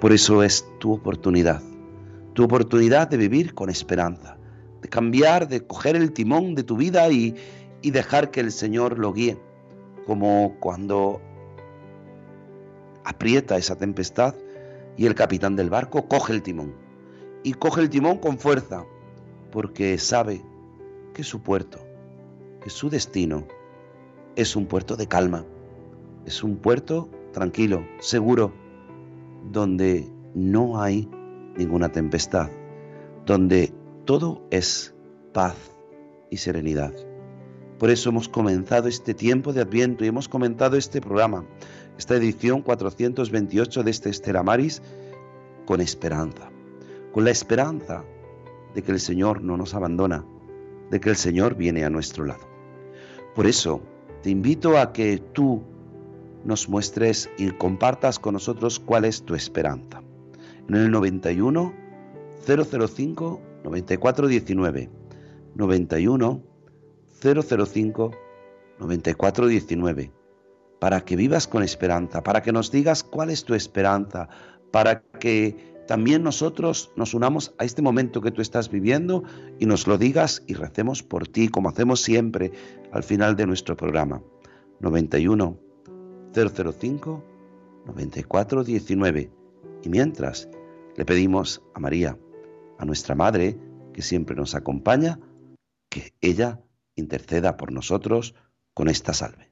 Por 0.00 0.12
eso 0.12 0.42
es 0.42 0.66
tu 0.78 0.92
oportunidad, 0.92 1.62
tu 2.36 2.44
oportunidad 2.44 3.08
de 3.08 3.16
vivir 3.16 3.54
con 3.54 3.70
esperanza, 3.70 4.36
de 4.82 4.88
cambiar, 4.90 5.48
de 5.48 5.66
coger 5.66 5.96
el 5.96 6.12
timón 6.12 6.54
de 6.54 6.64
tu 6.64 6.76
vida 6.76 7.10
y, 7.10 7.34
y 7.80 7.92
dejar 7.92 8.30
que 8.30 8.40
el 8.40 8.52
Señor 8.52 8.98
lo 8.98 9.14
guíe, 9.14 9.38
como 10.06 10.54
cuando 10.60 11.18
aprieta 13.04 13.56
esa 13.56 13.76
tempestad 13.76 14.34
y 14.98 15.06
el 15.06 15.14
capitán 15.14 15.56
del 15.56 15.70
barco 15.70 16.08
coge 16.08 16.34
el 16.34 16.42
timón. 16.42 16.74
Y 17.42 17.54
coge 17.54 17.80
el 17.80 17.88
timón 17.88 18.18
con 18.18 18.36
fuerza, 18.38 18.84
porque 19.50 19.96
sabe 19.96 20.42
que 21.14 21.24
su 21.24 21.40
puerto, 21.40 21.78
que 22.60 22.68
su 22.68 22.90
destino 22.90 23.46
es 24.34 24.56
un 24.56 24.66
puerto 24.66 24.94
de 24.94 25.08
calma, 25.08 25.42
es 26.26 26.44
un 26.44 26.56
puerto 26.56 27.08
tranquilo, 27.32 27.86
seguro, 27.98 28.52
donde 29.50 30.06
no 30.34 30.82
hay 30.82 31.08
ninguna 31.56 31.90
tempestad, 31.90 32.50
donde 33.24 33.72
todo 34.04 34.46
es 34.50 34.94
paz 35.32 35.56
y 36.30 36.36
serenidad. 36.38 36.92
Por 37.78 37.90
eso 37.90 38.08
hemos 38.08 38.28
comenzado 38.28 38.88
este 38.88 39.12
tiempo 39.12 39.52
de 39.52 39.60
Adviento 39.60 40.04
y 40.04 40.08
hemos 40.08 40.28
comentado 40.28 40.76
este 40.76 41.00
programa, 41.00 41.44
esta 41.98 42.14
edición 42.14 42.62
428 42.62 43.82
de 43.82 43.90
este 43.90 44.10
Estela 44.10 44.42
Maris, 44.42 44.82
con 45.66 45.80
esperanza, 45.80 46.50
con 47.12 47.24
la 47.24 47.30
esperanza 47.30 48.04
de 48.74 48.82
que 48.82 48.92
el 48.92 49.00
Señor 49.00 49.42
no 49.42 49.56
nos 49.56 49.74
abandona, 49.74 50.24
de 50.90 51.00
que 51.00 51.10
el 51.10 51.16
Señor 51.16 51.54
viene 51.54 51.84
a 51.84 51.90
nuestro 51.90 52.24
lado. 52.24 52.46
Por 53.34 53.46
eso 53.46 53.82
te 54.22 54.30
invito 54.30 54.78
a 54.78 54.92
que 54.92 55.18
tú 55.18 55.62
nos 56.44 56.68
muestres 56.68 57.28
y 57.36 57.50
compartas 57.50 58.18
con 58.18 58.34
nosotros 58.34 58.78
cuál 58.78 59.04
es 59.04 59.22
tu 59.22 59.34
esperanza. 59.34 60.05
En 60.68 60.74
el 60.74 60.90
91 60.90 61.72
005 62.46 63.40
9419 63.64 64.90
91 65.54 66.42
005 67.20 68.10
9419 68.78 70.12
para 70.78 71.00
que 71.04 71.16
vivas 71.16 71.46
con 71.46 71.62
esperanza, 71.62 72.22
para 72.22 72.42
que 72.42 72.52
nos 72.52 72.70
digas 72.70 73.02
cuál 73.02 73.30
es 73.30 73.44
tu 73.44 73.54
esperanza, 73.54 74.28
para 74.70 75.00
que 75.00 75.76
también 75.86 76.22
nosotros 76.22 76.92
nos 76.96 77.14
unamos 77.14 77.54
a 77.58 77.64
este 77.64 77.80
momento 77.80 78.20
que 78.20 78.30
tú 78.30 78.42
estás 78.42 78.68
viviendo 78.70 79.22
y 79.58 79.66
nos 79.66 79.86
lo 79.86 79.98
digas 79.98 80.42
y 80.46 80.54
recemos 80.54 81.02
por 81.02 81.28
ti, 81.28 81.48
como 81.48 81.68
hacemos 81.68 82.02
siempre 82.02 82.52
al 82.92 83.02
final 83.02 83.36
de 83.36 83.46
nuestro 83.46 83.76
programa. 83.76 84.22
91 84.80 85.58
005 86.34 87.24
94 87.86 88.64
19. 88.64 89.30
Y 89.82 89.88
mientras 89.88 90.48
le 90.96 91.04
pedimos 91.04 91.62
a 91.74 91.80
María, 91.80 92.18
a 92.78 92.84
nuestra 92.84 93.14
Madre, 93.14 93.58
que 93.92 94.02
siempre 94.02 94.36
nos 94.36 94.54
acompaña, 94.54 95.18
que 95.88 96.14
ella 96.20 96.60
interceda 96.94 97.56
por 97.56 97.72
nosotros 97.72 98.34
con 98.74 98.88
esta 98.88 99.12
salve. 99.12 99.45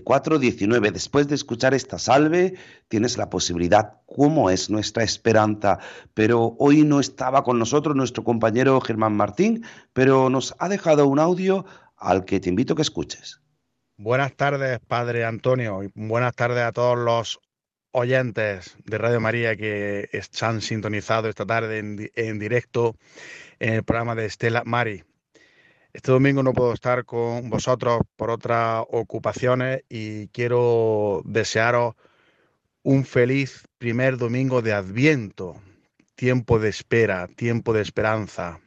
9419. 0.00 0.90
Después 0.90 1.28
de 1.28 1.34
escuchar 1.34 1.74
esta 1.74 1.98
salve, 1.98 2.54
tienes 2.88 3.18
la 3.18 3.28
posibilidad, 3.28 4.00
cómo 4.06 4.50
es 4.50 4.70
nuestra 4.70 5.02
esperanza. 5.02 5.78
Pero 6.14 6.56
hoy 6.58 6.84
no 6.84 7.00
estaba 7.00 7.44
con 7.44 7.58
nosotros 7.58 7.94
nuestro 7.94 8.24
compañero 8.24 8.80
Germán 8.80 9.16
Martín, 9.16 9.64
pero 9.92 10.30
nos 10.30 10.54
ha 10.58 10.68
dejado 10.68 11.06
un 11.06 11.18
audio 11.18 11.66
al 11.96 12.24
que 12.24 12.40
te 12.40 12.48
invito 12.48 12.72
a 12.72 12.76
que 12.76 12.82
escuches. 12.82 13.40
Buenas 13.96 14.34
tardes, 14.34 14.80
Padre 14.80 15.24
Antonio, 15.24 15.82
y 15.82 15.90
buenas 15.94 16.34
tardes 16.34 16.64
a 16.64 16.72
todos 16.72 16.98
los 16.98 17.40
oyentes 17.92 18.76
de 18.84 18.98
Radio 18.98 19.20
María 19.20 19.54
que 19.54 20.08
están 20.12 20.62
sintonizados 20.62 21.28
esta 21.28 21.46
tarde 21.46 21.78
en, 21.78 22.10
en 22.14 22.38
directo 22.38 22.96
en 23.60 23.74
el 23.74 23.84
programa 23.84 24.14
de 24.14 24.26
Estela 24.26 24.62
Mari. 24.64 25.04
Este 25.92 26.10
domingo 26.10 26.42
no 26.42 26.54
puedo 26.54 26.72
estar 26.72 27.04
con 27.04 27.50
vosotros 27.50 28.00
por 28.16 28.30
otras 28.30 28.82
ocupaciones 28.90 29.82
y 29.90 30.28
quiero 30.28 31.20
desearos 31.26 31.96
un 32.82 33.04
feliz 33.04 33.64
primer 33.76 34.16
domingo 34.16 34.62
de 34.62 34.72
Adviento, 34.72 35.60
tiempo 36.14 36.58
de 36.58 36.70
espera, 36.70 37.28
tiempo 37.28 37.74
de 37.74 37.82
esperanza. 37.82 38.60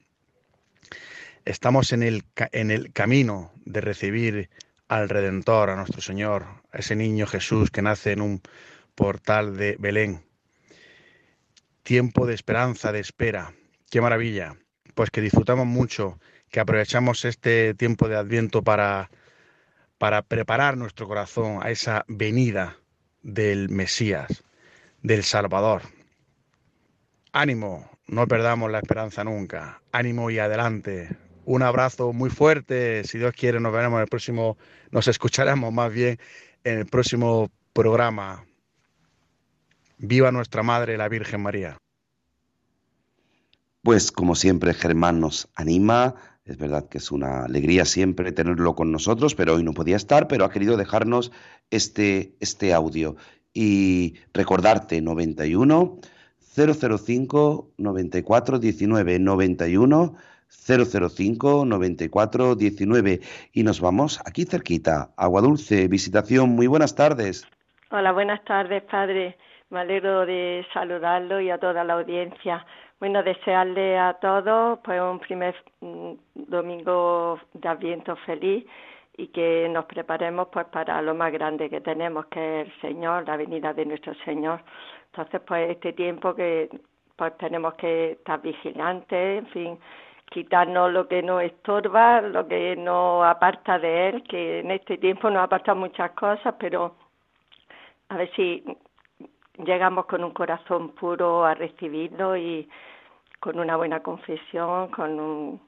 Estamos 1.46 1.94
en 1.94 2.04
el, 2.04 2.24
en 2.52 2.70
el 2.70 2.94
camino 2.94 3.52
de 3.66 3.82
recibir 3.82 4.50
al 4.88 5.10
Redentor, 5.10 5.72
a 5.72 5.76
nuestro 5.76 6.02
Señor, 6.02 6.46
a 6.72 6.78
ese 6.78 6.96
niño 6.96 7.26
Jesús 7.26 7.72
que 7.72 7.82
nace 7.82 8.12
en 8.12 8.22
un 8.22 8.42
portal 8.94 9.58
de 9.58 9.78
Belén. 9.80 10.24
Tiempo 11.82 12.28
de 12.28 12.36
esperanza, 12.36 12.92
de 12.92 13.00
espera. 13.00 13.52
Qué 13.90 14.00
maravilla. 14.00 14.56
Pues 14.94 15.10
que 15.10 15.22
disfrutamos 15.22 15.66
mucho 15.66 16.20
que 16.56 16.62
aprovechamos 16.62 17.26
este 17.26 17.74
tiempo 17.74 18.08
de 18.08 18.16
Adviento 18.16 18.64
para, 18.64 19.12
para 19.98 20.22
preparar 20.22 20.78
nuestro 20.78 21.06
corazón 21.06 21.60
a 21.62 21.70
esa 21.70 22.06
venida 22.08 22.78
del 23.24 23.68
Mesías, 23.68 24.46
del 25.04 25.26
Salvador. 25.26 25.82
Ánimo, 27.34 27.92
no 28.08 28.26
perdamos 28.26 28.72
la 28.72 28.80
esperanza 28.80 29.26
nunca. 29.26 29.82
Ánimo 29.92 30.30
y 30.30 30.40
adelante. 30.40 31.18
Un 31.44 31.62
abrazo 31.62 32.14
muy 32.14 32.30
fuerte. 32.30 33.04
Si 33.04 33.18
Dios 33.18 33.34
quiere, 33.34 33.60
nos 33.60 33.74
veremos 33.74 33.98
en 33.98 34.04
el 34.04 34.08
próximo, 34.08 34.58
nos 34.92 35.10
escucharemos 35.10 35.74
más 35.74 35.92
bien 35.92 36.18
en 36.64 36.78
el 36.78 36.86
próximo 36.86 37.52
programa. 37.74 38.46
Viva 39.98 40.32
nuestra 40.32 40.64
Madre, 40.64 40.96
la 40.96 41.10
Virgen 41.10 41.42
María. 41.42 41.76
Pues 43.84 44.10
como 44.10 44.36
siempre, 44.36 44.74
Germán 44.74 45.20
nos 45.20 45.50
anima 45.54 46.16
es 46.46 46.58
verdad 46.58 46.88
que 46.88 47.00
es 47.00 47.12
una 47.12 47.46
alegría 47.46 47.86
siempre 47.86 48.32
tenerlo 48.32 48.76
con 48.76 48.92
nosotros, 48.92 49.34
pero 49.34 49.56
hoy 49.56 49.64
no 49.64 49.74
podía 49.74 49.96
estar, 49.96 50.28
pero 50.28 50.46
ha 50.46 50.52
querido 50.52 50.78
dejarnos 50.78 51.32
este, 51.72 52.34
este 52.40 52.74
audio. 52.74 53.16
Y 53.54 54.16
recordarte, 54.34 55.02
91 55.02 56.00
005 56.40 57.72
94 57.78 58.60
19 58.60 59.20
91 59.20 60.16
005 60.48 61.66
94 61.66 62.56
19 62.56 63.20
y 63.52 63.64
nos 63.64 63.82
vamos 63.82 64.20
aquí 64.26 64.46
cerquita, 64.46 65.10
Agua 65.18 65.42
Dulce, 65.42 65.88
visitación. 65.88 66.50
Muy 66.50 66.68
buenas 66.68 66.96
tardes. 66.96 67.48
Hola, 67.90 68.12
buenas 68.12 68.44
tardes, 68.46 68.84
padre. 68.84 69.36
Me 69.72 69.80
alegro 69.80 70.26
de 70.28 70.66
saludarlo 70.74 71.42
y 71.42 71.50
a 71.50 71.58
toda 71.58 71.84
la 71.84 71.96
audiencia. 71.96 72.66
Bueno, 73.00 73.24
desearle 73.24 73.98
a 73.98 74.14
todos 74.14 74.80
pues 74.84 75.02
un 75.02 75.20
primer 75.20 75.54
mm, 75.82 76.14
domingo 76.36 77.40
de 77.54 77.68
Adviento 77.70 78.16
feliz 78.26 78.66
y 79.18 79.28
que 79.28 79.68
nos 79.70 79.86
preparemos 79.86 80.48
pues 80.52 80.66
para 80.68 81.02
lo 81.02 81.14
más 81.14 81.32
grande 81.32 81.70
que 81.70 81.82
tenemos, 81.82 82.26
que 82.28 82.62
es 82.62 82.68
el 82.68 82.82
Señor, 82.82 83.28
la 83.28 83.38
venida 83.38 83.74
de 83.74 83.86
nuestro 83.86 84.14
Señor. 84.26 84.62
Entonces, 85.08 85.42
pues 85.46 85.72
este 85.72 85.94
tiempo 85.94 86.34
que 86.36 86.70
pues 87.16 87.38
tenemos 87.38 87.74
que 87.76 88.12
estar 88.14 88.42
vigilantes, 88.42 89.40
en 89.40 89.48
fin, 89.48 89.80
quitarnos 90.30 90.92
lo 90.92 91.08
que 91.08 91.22
nos 91.22 91.44
estorba, 91.44 92.22
lo 92.22 92.48
que 92.48 92.76
nos 92.76 93.26
aparta 93.26 93.80
de 93.80 94.10
Él, 94.10 94.24
que 94.24 94.60
en 94.60 94.72
este 94.72 94.98
tiempo 94.98 95.30
nos 95.30 95.44
apartan 95.44 95.78
muchas 95.80 96.12
cosas, 96.12 96.56
pero 96.60 96.96
a 98.10 98.18
ver 98.18 98.32
si 98.36 98.64
llegamos 99.64 100.06
con 100.06 100.24
un 100.24 100.32
corazón 100.32 100.90
puro 100.90 101.46
a 101.46 101.54
recibirlo 101.54 102.36
y 102.36 102.68
con 103.40 103.60
una 103.60 103.78
buena 103.78 104.02
confesión, 104.02 104.90
con 104.90 105.20
un, 105.20 105.62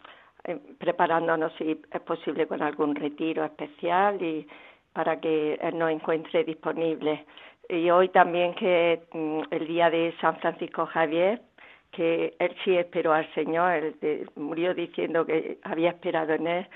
eh, 0.44 0.58
preparándonos 0.78 1.54
si 1.58 1.80
es 1.92 2.02
posible 2.02 2.48
con 2.48 2.62
algún 2.62 2.96
retiro 2.96 3.44
especial 3.44 4.22
y 4.22 4.48
para 4.94 5.20
que 5.20 5.56
él 5.56 5.78
nos 5.78 5.92
encuentre 5.92 6.44
disponible. 6.44 7.26
Y 7.70 7.90
hoy 7.90 8.10
también 8.10 8.54
que 8.56 9.02
mm, 9.14 9.42
el 9.52 9.68
día 9.68 9.90
de 9.90 10.14
San 10.22 10.38
Francisco 10.40 10.86
Javier, 10.86 11.42
que 11.92 12.34
él 12.40 12.56
sí 12.64 12.78
esperó 12.78 13.14
al 13.14 13.32
Señor, 13.34 13.94
él 14.02 14.30
murió 14.36 14.74
diciendo 14.74 15.26
que 15.26 15.60
había 15.64 15.90
esperado 15.90 16.34
en 16.34 16.48
él, 16.48 16.68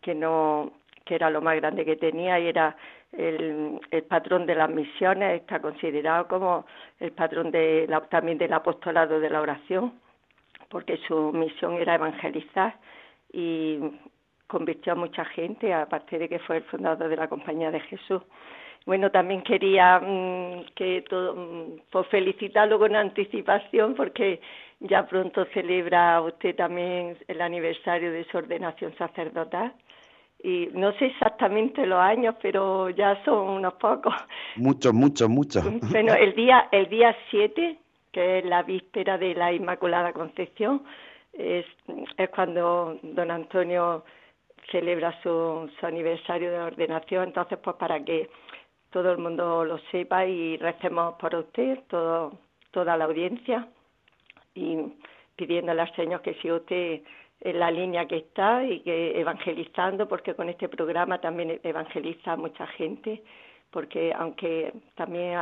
que 0.00 0.14
no 0.14 0.72
que 1.04 1.14
era 1.14 1.30
lo 1.30 1.42
más 1.42 1.56
grande 1.56 1.84
que 1.84 1.96
tenía 1.96 2.38
y 2.40 2.48
era 2.48 2.76
el, 3.16 3.80
el 3.90 4.02
patrón 4.04 4.46
de 4.46 4.54
las 4.54 4.70
misiones, 4.70 5.40
está 5.40 5.60
considerado 5.60 6.28
como 6.28 6.66
el 7.00 7.12
patrón 7.12 7.50
de 7.50 7.88
también 8.10 8.38
del 8.38 8.52
apostolado 8.52 9.20
de 9.20 9.30
la 9.30 9.40
oración, 9.40 9.94
porque 10.68 10.96
su 11.06 11.32
misión 11.32 11.74
era 11.74 11.94
evangelizar 11.94 12.76
y 13.32 13.78
convirtió 14.46 14.92
a 14.92 14.96
mucha 14.96 15.24
gente, 15.24 15.72
aparte 15.72 16.18
de 16.18 16.28
que 16.28 16.38
fue 16.40 16.58
el 16.58 16.64
fundador 16.64 17.08
de 17.08 17.16
la 17.16 17.28
Compañía 17.28 17.70
de 17.70 17.80
Jesús. 17.80 18.22
Bueno, 18.86 19.10
también 19.10 19.42
quería 19.42 19.98
mm, 19.98 20.66
que 20.74 21.02
todo, 21.08 21.34
mm, 21.34 21.80
pues 21.90 22.06
felicitarlo 22.08 22.78
con 22.78 22.94
anticipación 22.94 23.94
porque 23.94 24.40
ya 24.80 25.06
pronto 25.06 25.46
celebra 25.46 26.20
usted 26.20 26.54
también 26.54 27.16
el 27.26 27.40
aniversario 27.40 28.12
de 28.12 28.24
su 28.24 28.36
ordenación 28.36 28.94
sacerdotal 28.96 29.72
y 30.44 30.68
no 30.74 30.92
sé 30.98 31.06
exactamente 31.06 31.86
los 31.86 31.98
años, 31.98 32.34
pero 32.42 32.90
ya 32.90 33.24
son 33.24 33.48
unos 33.48 33.72
pocos. 33.74 34.14
Muchos, 34.56 34.92
muchos, 34.92 35.28
muchos. 35.28 35.64
Bueno, 35.90 36.12
el 36.12 36.34
día 36.34 36.68
el 36.70 36.86
día 36.90 37.16
7, 37.30 37.78
que 38.12 38.38
es 38.38 38.44
la 38.44 38.62
víspera 38.62 39.16
de 39.16 39.34
la 39.34 39.54
Inmaculada 39.54 40.12
Concepción, 40.12 40.82
es, 41.32 41.64
es 42.18 42.28
cuando 42.28 42.98
don 43.02 43.30
Antonio 43.30 44.04
celebra 44.70 45.18
su, 45.22 45.70
su 45.80 45.86
aniversario 45.86 46.50
de 46.50 46.58
ordenación, 46.58 47.24
entonces 47.24 47.58
pues 47.64 47.76
para 47.76 48.04
que 48.04 48.28
todo 48.90 49.12
el 49.12 49.18
mundo 49.18 49.64
lo 49.64 49.78
sepa 49.90 50.26
y 50.26 50.58
recemos 50.58 51.14
por 51.14 51.34
usted, 51.34 51.80
todo, 51.88 52.38
toda 52.70 52.98
la 52.98 53.06
audiencia, 53.06 53.66
y 54.54 54.92
pidiéndole 55.36 55.80
al 55.80 55.96
Señor 55.96 56.20
que 56.20 56.34
si 56.34 56.52
usted 56.52 57.00
la 57.52 57.70
línea 57.70 58.06
que 58.06 58.16
está 58.16 58.64
y 58.64 58.80
que 58.80 59.20
evangelizando, 59.20 60.08
porque 60.08 60.34
con 60.34 60.48
este 60.48 60.68
programa 60.68 61.20
también 61.20 61.60
evangeliza 61.62 62.32
a 62.32 62.36
mucha 62.36 62.66
gente, 62.68 63.22
porque 63.70 64.12
aunque 64.16 64.72
también 64.94 65.36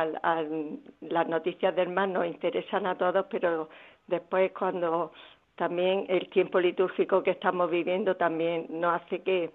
las 1.01 1.27
noticias 1.27 1.75
del 1.75 1.89
mar 1.89 2.09
nos 2.09 2.25
interesan 2.25 2.87
a 2.87 2.97
todos, 2.97 3.25
pero 3.29 3.69
después 4.07 4.51
cuando 4.51 5.13
también 5.55 6.05
el 6.09 6.29
tiempo 6.29 6.59
litúrgico 6.59 7.23
que 7.23 7.31
estamos 7.31 7.69
viviendo 7.69 8.15
también 8.15 8.65
nos 8.69 9.01
hace 9.01 9.21
que, 9.21 9.51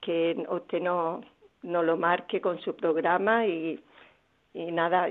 que 0.00 0.44
usted 0.48 0.80
no, 0.80 1.20
no 1.62 1.82
lo 1.82 1.96
marque 1.96 2.40
con 2.40 2.58
su 2.60 2.74
programa 2.74 3.46
y, 3.46 3.78
y 4.54 4.72
nada, 4.72 5.08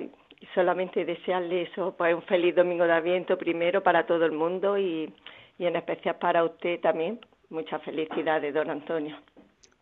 solamente 0.53 1.05
desearle 1.05 1.63
eso, 1.63 1.95
pues 1.97 2.15
un 2.15 2.23
feliz 2.23 2.55
domingo 2.55 2.85
de 2.85 2.93
Adviento 2.93 3.37
primero 3.37 3.81
para 3.83 4.05
todo 4.05 4.25
el 4.25 4.31
mundo 4.31 4.77
y 4.77 5.13
y 5.57 5.65
en 5.65 5.75
especial 5.75 6.17
para 6.19 6.43
usted 6.43 6.79
también. 6.81 7.19
Muchas 7.49 7.83
felicidades, 7.83 8.53
don 8.53 8.69
Antonio. 8.69 9.15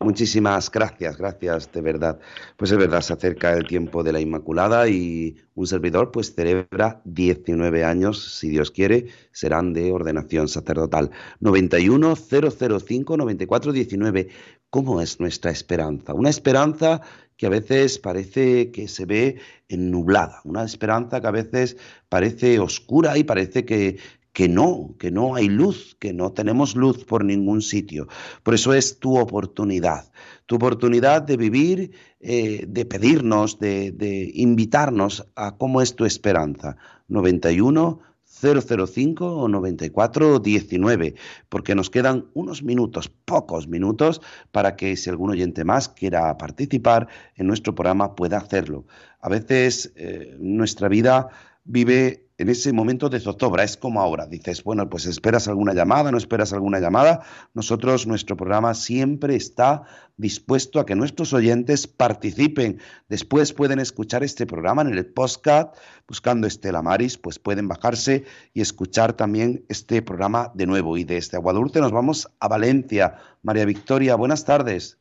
Muchísimas 0.02 0.72
gracias, 0.72 1.16
gracias, 1.16 1.72
de 1.72 1.80
verdad. 1.82 2.20
Pues 2.58 2.72
es 2.72 2.78
verdad, 2.78 3.02
se 3.02 3.14
acerca 3.14 3.54
el 3.54 3.68
tiempo 3.68 4.02
de 4.02 4.12
la 4.12 4.20
Inmaculada 4.20 4.90
y 4.90 5.38
un 5.54 5.68
servidor 5.68 6.12
pues 6.12 6.34
celebra 6.34 7.02
19 7.06 7.84
años, 7.86 8.40
si 8.40 8.50
Dios 8.50 8.72
quiere, 8.72 9.10
serán 9.32 9.74
de 9.74 9.92
ordenación 9.92 10.48
sacerdotal. 10.48 11.12
91 11.40 12.16
005 12.16 13.16
94 13.16 13.72
19. 13.72 14.28
¿Cómo 14.72 15.02
es 15.02 15.20
nuestra 15.20 15.52
esperanza? 15.52 16.16
Una 16.16 16.32
esperanza 16.32 17.02
que 17.38 17.46
a 17.46 17.50
veces 17.50 18.00
parece 18.00 18.72
que 18.72 18.88
se 18.88 19.06
ve 19.06 19.40
nublada, 19.70 20.42
una 20.46 20.64
esperanza 20.64 21.22
que 21.22 21.28
a 21.28 21.32
veces 21.32 21.78
parece 22.10 22.60
oscura 22.60 23.20
y 23.20 23.24
parece 23.24 23.66
que, 23.66 23.98
que 24.34 24.48
no, 24.48 24.96
que 24.98 25.12
no 25.12 25.36
hay 25.36 25.50
luz, 25.50 25.96
que 26.00 26.14
no 26.14 26.32
tenemos 26.32 26.76
luz 26.76 27.04
por 27.04 27.26
ningún 27.26 27.62
sitio. 27.62 28.08
Por 28.44 28.54
eso 28.54 28.74
es 28.74 29.00
tu 29.00 29.18
oportunidad, 29.18 30.12
tu 30.46 30.56
oportunidad 30.56 31.22
de 31.22 31.38
vivir, 31.38 31.92
eh, 32.20 32.66
de 32.68 32.86
pedirnos, 32.86 33.60
de, 33.60 33.92
de, 33.92 34.32
invitarnos 34.34 35.28
a 35.36 35.58
cómo 35.58 35.82
es 35.82 35.96
tu 35.96 36.06
esperanza. 36.06 36.78
91 37.08 38.00
005 38.42 39.26
o 39.26 39.48
94 39.48 40.40
19, 40.40 41.16
porque 41.50 41.76
nos 41.76 41.90
quedan 41.90 42.28
unos 42.34 42.64
minutos, 42.64 43.10
pocos 43.26 43.68
minutos, 43.68 44.22
para 44.52 44.76
que 44.76 44.96
si 44.96 45.10
algún 45.10 45.30
oyente 45.30 45.64
más 45.64 45.90
quiera 45.90 46.38
participar 46.38 47.08
en 47.36 47.48
nuestro 47.48 47.76
programa 47.76 48.16
pueda 48.16 48.38
hacerlo. 48.38 48.86
A 49.20 49.30
veces 49.30 49.94
eh, 49.96 50.36
nuestra 50.40 50.88
vida 50.88 51.30
vive 51.66 52.31
en 52.42 52.50
ese 52.50 52.74
momento 52.74 53.08
de 53.08 53.20
zozobra, 53.20 53.64
es 53.64 53.78
como 53.78 54.02
ahora, 54.02 54.26
dices, 54.26 54.64
bueno, 54.64 54.90
pues 54.90 55.06
esperas 55.06 55.48
alguna 55.48 55.76
llamada, 55.76 56.12
no 56.12 56.18
esperas 56.18 56.54
alguna 56.54 56.80
llamada. 56.80 57.22
Nosotros, 57.54 58.08
nuestro 58.08 58.36
programa 58.36 58.74
siempre 58.74 59.36
está 59.36 59.84
dispuesto 60.18 60.80
a 60.80 60.86
que 60.88 60.96
nuestros 60.96 61.34
oyentes 61.34 61.86
participen. 61.86 62.80
Después 63.10 63.54
pueden 63.54 63.78
escuchar 63.78 64.24
este 64.24 64.48
programa 64.48 64.82
en 64.82 64.90
el 64.90 65.06
podcast, 65.06 65.78
buscando 66.08 66.48
Estela 66.48 66.82
Maris, 66.82 67.20
pues 67.20 67.38
pueden 67.38 67.68
bajarse 67.68 68.26
y 68.56 68.62
escuchar 68.62 69.14
también 69.14 69.64
este 69.70 70.02
programa 70.02 70.52
de 70.56 70.66
nuevo. 70.66 70.98
Y 70.98 71.04
desde 71.04 71.38
Aguadulce 71.38 71.80
nos 71.80 71.92
vamos 71.92 72.28
a 72.40 72.48
Valencia. 72.48 73.18
María 73.44 73.66
Victoria, 73.66 74.16
buenas 74.16 74.46
tardes. 74.46 74.98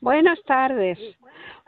Buenas 0.00 0.38
tardes. 0.46 0.98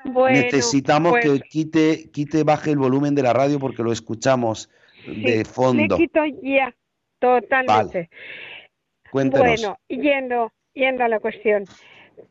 Necesitamos 0.05 1.19
que 1.21 1.29
pues 1.29 1.43
quite, 1.43 2.11
quite, 2.13 2.45
baje 2.45 2.71
el 2.71 2.79
volumen 2.79 3.15
de 3.15 3.23
la 3.23 3.33
radio 3.33 3.59
porque 3.59 3.83
lo 3.83 3.93
escuchamos 3.93 4.71
de 5.07 5.45
fondo. 5.45 5.97
Quito 5.97 6.21
ya, 6.43 6.75
totalmente. 7.19 8.11
Bueno, 9.13 9.79
yendo, 9.89 10.53
yendo 10.75 11.05
a 11.05 11.09
la 11.09 11.21
cuestión, 11.21 11.65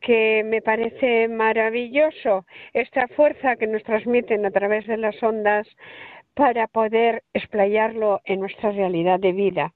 que 0.02 0.44
me 0.46 0.62
parece 0.62 1.28
maravilloso 1.28 2.46
esta 2.74 3.08
fuerza 3.10 3.56
que 3.56 3.68
nos 3.68 3.84
transmiten 3.84 4.46
a 4.46 4.52
través 4.52 4.88
de 4.88 4.98
las 4.98 5.22
ondas 5.22 5.68
para 6.34 6.68
poder 6.68 7.24
explayarlo 7.34 8.22
en 8.26 8.40
nuestra 8.40 8.72
realidad 8.72 9.20
de 9.20 9.32
vida. 9.32 9.74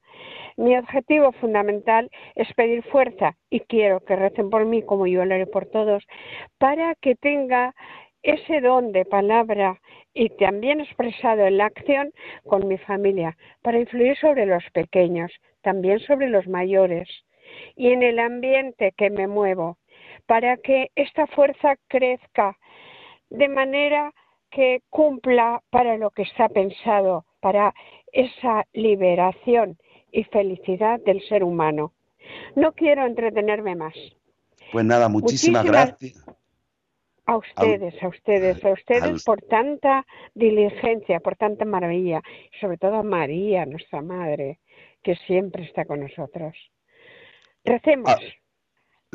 Mi 0.58 0.78
objetivo 0.78 1.34
fundamental 1.34 2.10
es 2.36 2.54
pedir 2.54 2.82
fuerza 2.84 3.36
y 3.50 3.60
quiero 3.62 4.00
que 4.00 4.16
recen 4.16 4.50
por 4.50 4.66
mí 4.66 4.84
como 4.84 5.06
yo 5.06 5.26
lo 5.26 5.36
haré 5.36 5.48
por 5.48 5.66
todos 5.66 6.06
para 6.58 6.96
que 6.96 7.16
tenga 7.16 7.76
ese 8.24 8.62
don 8.62 8.94
de 8.94 9.04
palabra 9.04 9.82
y 10.14 10.30
también 10.30 10.80
expresado 10.80 11.46
en 11.46 11.58
la 11.58 11.66
acción 11.66 12.14
con 12.48 12.68
mi 12.68 12.78
familia 12.78 13.38
para 13.62 13.80
influir 13.80 14.18
sobre 14.18 14.46
los 14.46 14.64
pequeños, 14.72 15.32
también 15.62 16.00
sobre 16.00 16.30
los 16.30 16.48
mayores 16.48 17.10
y 17.76 17.92
en 17.92 18.02
el 18.02 18.18
ambiente 18.20 18.94
que 18.96 19.10
me 19.10 19.28
muevo 19.28 19.78
para 20.26 20.56
que 20.58 20.90
esta 20.96 21.28
fuerza 21.28 21.76
crezca 21.90 22.58
de 23.30 23.50
manera 23.50 24.14
que 24.50 24.82
cumpla 24.90 25.62
para 25.70 25.98
lo 25.98 26.12
que 26.12 26.22
está 26.22 26.48
pensado, 26.48 27.26
para 27.42 27.74
esa 28.14 28.66
liberación 28.72 29.78
y 30.16 30.24
felicidad 30.24 31.02
del 31.02 31.22
ser 31.28 31.44
humano. 31.44 31.92
No 32.56 32.72
quiero 32.72 33.06
entretenerme 33.06 33.76
más. 33.76 33.94
Pues 34.72 34.86
nada, 34.86 35.10
muchísimas, 35.10 35.66
gracias. 35.66 36.26
A 37.26 37.38
ustedes, 37.38 38.02
a 38.02 38.08
ustedes, 38.08 38.64
a 38.64 38.72
ustedes 38.72 39.24
por 39.24 39.42
tanta 39.42 40.06
diligencia, 40.34 41.20
por 41.20 41.36
tanta 41.36 41.66
maravilla, 41.66 42.22
sobre 42.62 42.78
todo 42.78 42.96
a 42.96 43.04
María, 43.04 43.66
nuestra 43.66 44.02
Madre, 44.02 44.60
que 45.04 45.16
siempre 45.28 45.66
está 45.66 45.86
con 45.86 46.00
nosotros. 46.00 46.56
Recemos. 47.66 48.10
Ah, 48.10 48.20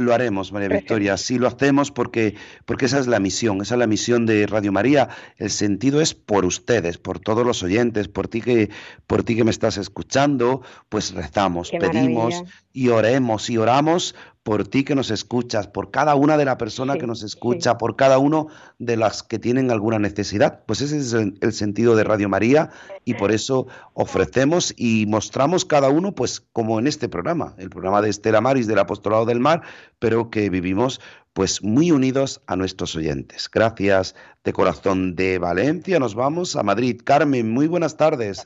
lo 0.00 0.14
haremos, 0.14 0.52
María 0.52 0.68
Victoria. 0.68 1.16
Sí, 1.16 1.38
lo 1.38 1.46
hacemos 1.46 1.90
porque, 1.90 2.34
porque 2.64 2.86
esa 2.86 2.98
es 2.98 3.06
la 3.06 3.20
misión, 3.20 3.60
esa 3.60 3.74
es 3.74 3.78
la 3.78 3.86
misión 3.86 4.26
de 4.26 4.46
Radio 4.46 4.72
María. 4.72 5.08
El 5.36 5.50
sentido 5.50 6.00
es 6.00 6.14
por 6.14 6.44
ustedes, 6.44 6.98
por 6.98 7.20
todos 7.20 7.46
los 7.46 7.62
oyentes, 7.62 8.08
por 8.08 8.28
ti 8.28 8.40
que, 8.40 8.70
por 9.06 9.22
ti 9.22 9.36
que 9.36 9.44
me 9.44 9.50
estás 9.50 9.76
escuchando, 9.76 10.62
pues 10.88 11.12
rezamos, 11.12 11.70
pedimos 11.70 12.42
y 12.72 12.88
oremos 12.88 13.50
y 13.50 13.58
oramos 13.58 14.14
por 14.50 14.66
ti 14.66 14.82
que 14.82 14.96
nos 14.96 15.12
escuchas, 15.12 15.68
por 15.68 15.92
cada 15.92 16.16
una 16.16 16.36
de 16.36 16.44
la 16.44 16.58
persona 16.58 16.98
que 16.98 17.06
nos 17.06 17.22
escucha, 17.22 17.78
por 17.78 17.94
cada 17.94 18.18
uno 18.18 18.48
de 18.80 18.96
las 18.96 19.22
que 19.22 19.38
tienen 19.38 19.70
alguna 19.70 20.00
necesidad. 20.00 20.64
Pues 20.66 20.80
ese 20.80 20.98
es 20.98 21.12
el, 21.12 21.52
sentido 21.52 21.94
de 21.94 22.02
Radio 22.02 22.28
María 22.28 22.70
y 23.04 23.14
por 23.14 23.30
eso 23.30 23.68
ofrecemos 23.94 24.74
y 24.76 25.06
mostramos 25.06 25.64
cada 25.64 25.88
uno, 25.88 26.16
pues 26.16 26.40
como 26.52 26.80
en 26.80 26.88
este 26.88 27.08
programa, 27.08 27.54
el 27.58 27.70
programa 27.70 28.02
de 28.02 28.10
Estela 28.10 28.40
Maris 28.40 28.66
del 28.66 28.80
Apostolado 28.80 29.24
del 29.24 29.38
Mar, 29.38 29.62
pero 30.00 30.30
que 30.30 30.50
vivimos 30.50 31.00
pues 31.32 31.62
muy 31.62 31.92
unidos 31.92 32.40
a 32.48 32.56
nuestros 32.56 32.96
oyentes. 32.96 33.48
Gracias 33.48 34.16
de 34.42 34.52
corazón 34.52 35.14
de 35.14 35.38
Valencia. 35.38 36.00
Nos 36.00 36.16
vamos 36.16 36.56
a 36.56 36.64
Madrid. 36.64 37.00
Carmen, 37.04 37.52
muy 37.52 37.68
buenas 37.68 37.96
tardes. 37.96 38.44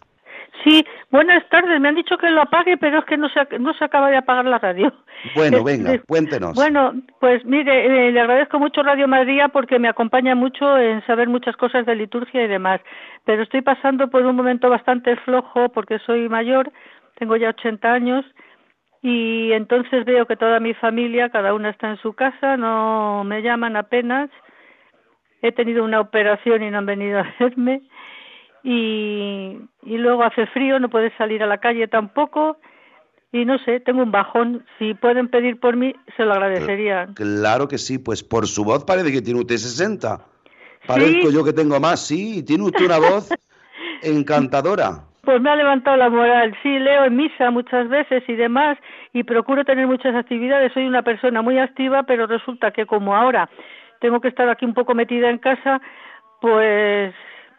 Sí, 0.63 0.85
buenas 1.11 1.47
tardes. 1.49 1.81
Me 1.81 1.89
han 1.89 1.95
dicho 1.95 2.17
que 2.17 2.31
lo 2.31 2.43
apague, 2.43 2.77
pero 2.77 3.01
es 3.01 3.05
que 3.07 3.17
no 3.17 3.29
se, 3.29 3.59
no 3.59 3.75
se 3.75 3.85
acaba 3.85 4.11
de 4.11 4.17
apagar 4.17 4.45
la 4.45 4.59
radio. 4.59 4.93
Bueno, 5.35 5.65
venga, 5.65 5.99
cuéntenos. 6.07 6.55
Bueno, 6.55 6.95
pues 7.21 7.45
mire, 7.45 8.09
eh, 8.09 8.13
le 8.13 8.21
agradezco 8.21 8.59
mucho 8.59 8.83
Radio 8.83 9.09
María 9.09 9.49
porque 9.49 9.79
me 9.79 9.89
acompaña 9.89 10.35
mucho 10.35 10.79
en 10.79 11.05
saber 11.07 11.29
muchas 11.29 11.57
cosas 11.57 11.85
de 11.87 11.97
liturgia 11.97 12.45
y 12.45 12.49
demás. 12.49 12.81
Pero 13.25 13.43
estoy 13.43 13.63
pasando 13.63 14.09
por 14.09 14.25
un 14.25 14.37
momento 14.37 14.71
bastante 14.71 15.17
flojo 15.17 15.71
porque 15.71 15.99
soy 16.01 16.29
mayor, 16.29 16.71
tengo 17.19 17.37
ya 17.37 17.51
80 17.51 17.93
años 17.93 18.25
y 19.03 19.53
entonces 19.53 20.05
veo 20.05 20.27
que 20.27 20.37
toda 20.37 20.61
mi 20.61 20.73
familia, 20.75 21.29
cada 21.29 21.53
una 21.53 21.71
está 21.71 21.91
en 21.91 21.99
su 21.99 22.15
casa, 22.15 22.57
no 22.57 23.25
me 23.25 23.43
llaman 23.43 23.77
apenas. 23.77 24.31
He 25.43 25.53
tenido 25.53 25.85
una 25.85 26.01
operación 26.01 26.63
y 26.63 26.71
no 26.71 26.79
han 26.79 26.87
venido 26.87 27.19
a 27.19 27.35
verme 27.39 27.83
y, 28.65 29.59
y 29.83 29.99
luego 29.99 30.25
hace 30.25 30.47
frío, 30.47 30.81
no 30.81 30.89
puedes 30.89 31.13
salir 31.17 31.43
a 31.43 31.47
la 31.47 31.59
calle 31.59 31.87
tampoco 31.87 32.57
y 33.31 33.45
no 33.45 33.59
sé, 33.59 33.81
tengo 33.81 34.03
un 34.03 34.13
bajón. 34.13 34.65
Si 34.79 34.95
pueden 34.95 35.29
pedir 35.29 35.59
por 35.59 35.77
mí, 35.77 35.95
se 36.17 36.25
lo 36.25 36.33
agradecería. 36.33 37.09
Claro 37.15 37.67
que 37.67 37.79
sí, 37.79 37.99
pues 37.99 38.23
por 38.23 38.47
su 38.47 38.65
voz 38.65 38.85
parece 38.85 39.11
que 39.13 39.21
tiene 39.21 39.41
usted 39.41 39.57
60. 39.57 40.25
Parezco 40.87 41.31
yo 41.31 41.45
que 41.45 41.53
tengo 41.53 41.81
más, 41.81 42.07
sí, 42.07 42.45
tiene 42.45 42.65
usted 42.65 42.87
una 42.87 42.99
voz 42.99 43.31
encantadora. 44.03 45.03
Pues 45.23 45.41
me 45.41 45.51
ha 45.51 45.57
levantado 45.57 45.97
la 45.97 46.11
moral. 46.11 46.57
Sí, 46.63 46.79
leo 46.79 47.07
en 47.07 47.17
misa 47.17 47.51
muchas 47.51 47.89
veces 47.89 48.23
y 48.29 48.35
demás 48.35 48.79
y 49.13 49.25
procuro 49.25 49.65
tener 49.65 49.89
muchas 49.89 50.15
actividades. 50.15 50.73
Soy 50.73 50.87
una 50.87 51.03
persona 51.03 51.43
muy 51.43 51.59
activa, 51.59 52.05
pero 52.05 52.27
resulta 52.27 52.71
que 52.71 52.87
como 52.87 53.17
ahora 53.17 53.49
tengo 54.01 54.21
que 54.21 54.29
estar 54.29 54.49
aquí 54.49 54.65
un 54.65 54.75
poco 54.75 54.95
metida 54.95 55.29
en 55.29 55.39
casa, 55.39 55.81
pues 56.41 57.15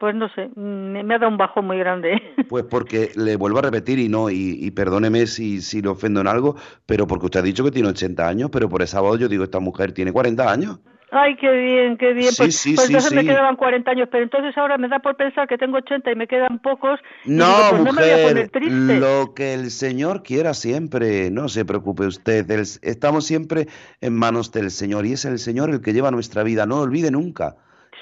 pues 0.05 0.13
no 0.13 0.29
sé, 0.29 0.51
me, 0.55 0.99
ha 0.99 1.17
dado 1.17 1.31
un 1.31 1.37
bajo 1.37 1.63
muy 1.63 1.79
grande. 1.79 2.21
Pues 2.47 2.63
porque 2.69 3.09
le 3.15 3.37
vuelvo 3.37 3.57
a 3.57 3.63
repetir 3.63 3.97
y 3.97 4.07
no, 4.07 4.29
y, 4.29 4.69
perdóneme 4.69 5.25
si, 5.25 5.61
si 5.61 5.81
le 5.81 5.89
ofendo 5.89 6.21
en 6.21 6.27
algo, 6.27 6.55
pero 6.85 7.07
porque 7.07 7.25
usted 7.25 7.39
ha 7.39 7.43
dicho 7.43 7.63
que 7.63 7.71
tiene 7.71 7.89
80 7.89 8.27
años, 8.27 8.51
pero 8.51 8.69
por 8.69 8.83
esa 8.83 9.01
voz 9.01 9.19
yo 9.19 9.27
digo, 9.27 9.43
esta 9.43 9.59
mujer 9.59 9.93
tiene 9.93 10.11
40 10.11 10.51
años. 10.51 10.79
Ay, 11.09 11.35
qué 11.37 11.49
bien, 11.49 11.97
qué 11.97 12.13
bien. 12.13 12.31
pues, 12.37 12.61
pues 12.75 12.87
entonces 12.87 13.13
me 13.13 13.25
quedaban 13.25 13.55
40 13.55 13.89
años, 13.89 14.09
pero 14.11 14.23
entonces 14.23 14.55
ahora 14.59 14.77
me 14.77 14.87
da 14.87 14.99
por 14.99 15.15
pensar 15.15 15.47
que 15.47 15.57
tengo 15.57 15.77
80 15.77 16.11
y 16.11 16.15
me 16.15 16.27
quedan 16.27 16.59
pocos. 16.59 16.99
No, 17.25 17.51
pues 17.71 17.81
mujer, 17.81 17.85
no 17.85 17.93
me 17.93 18.13
voy 18.13 18.21
a 18.21 18.27
poner 18.27 18.49
triste. 18.49 18.99
lo 18.99 19.33
que 19.33 19.55
el 19.55 19.71
Señor 19.71 20.21
quiera 20.21 20.53
siempre, 20.53 21.31
no 21.31 21.49
se 21.49 21.65
preocupe 21.65 22.05
usted. 22.05 22.47
estamos 22.83 23.25
siempre 23.25 23.65
en 24.01 24.13
manos 24.13 24.51
del 24.51 24.69
Señor 24.69 25.07
y 25.07 25.13
es 25.13 25.25
el 25.25 25.39
Señor 25.39 25.71
el 25.71 25.81
que 25.81 25.93
lleva 25.93 26.11
nuestra 26.11 26.43
vida, 26.43 26.67
no 26.67 26.81
olvide 26.81 27.09
nunca 27.09 27.55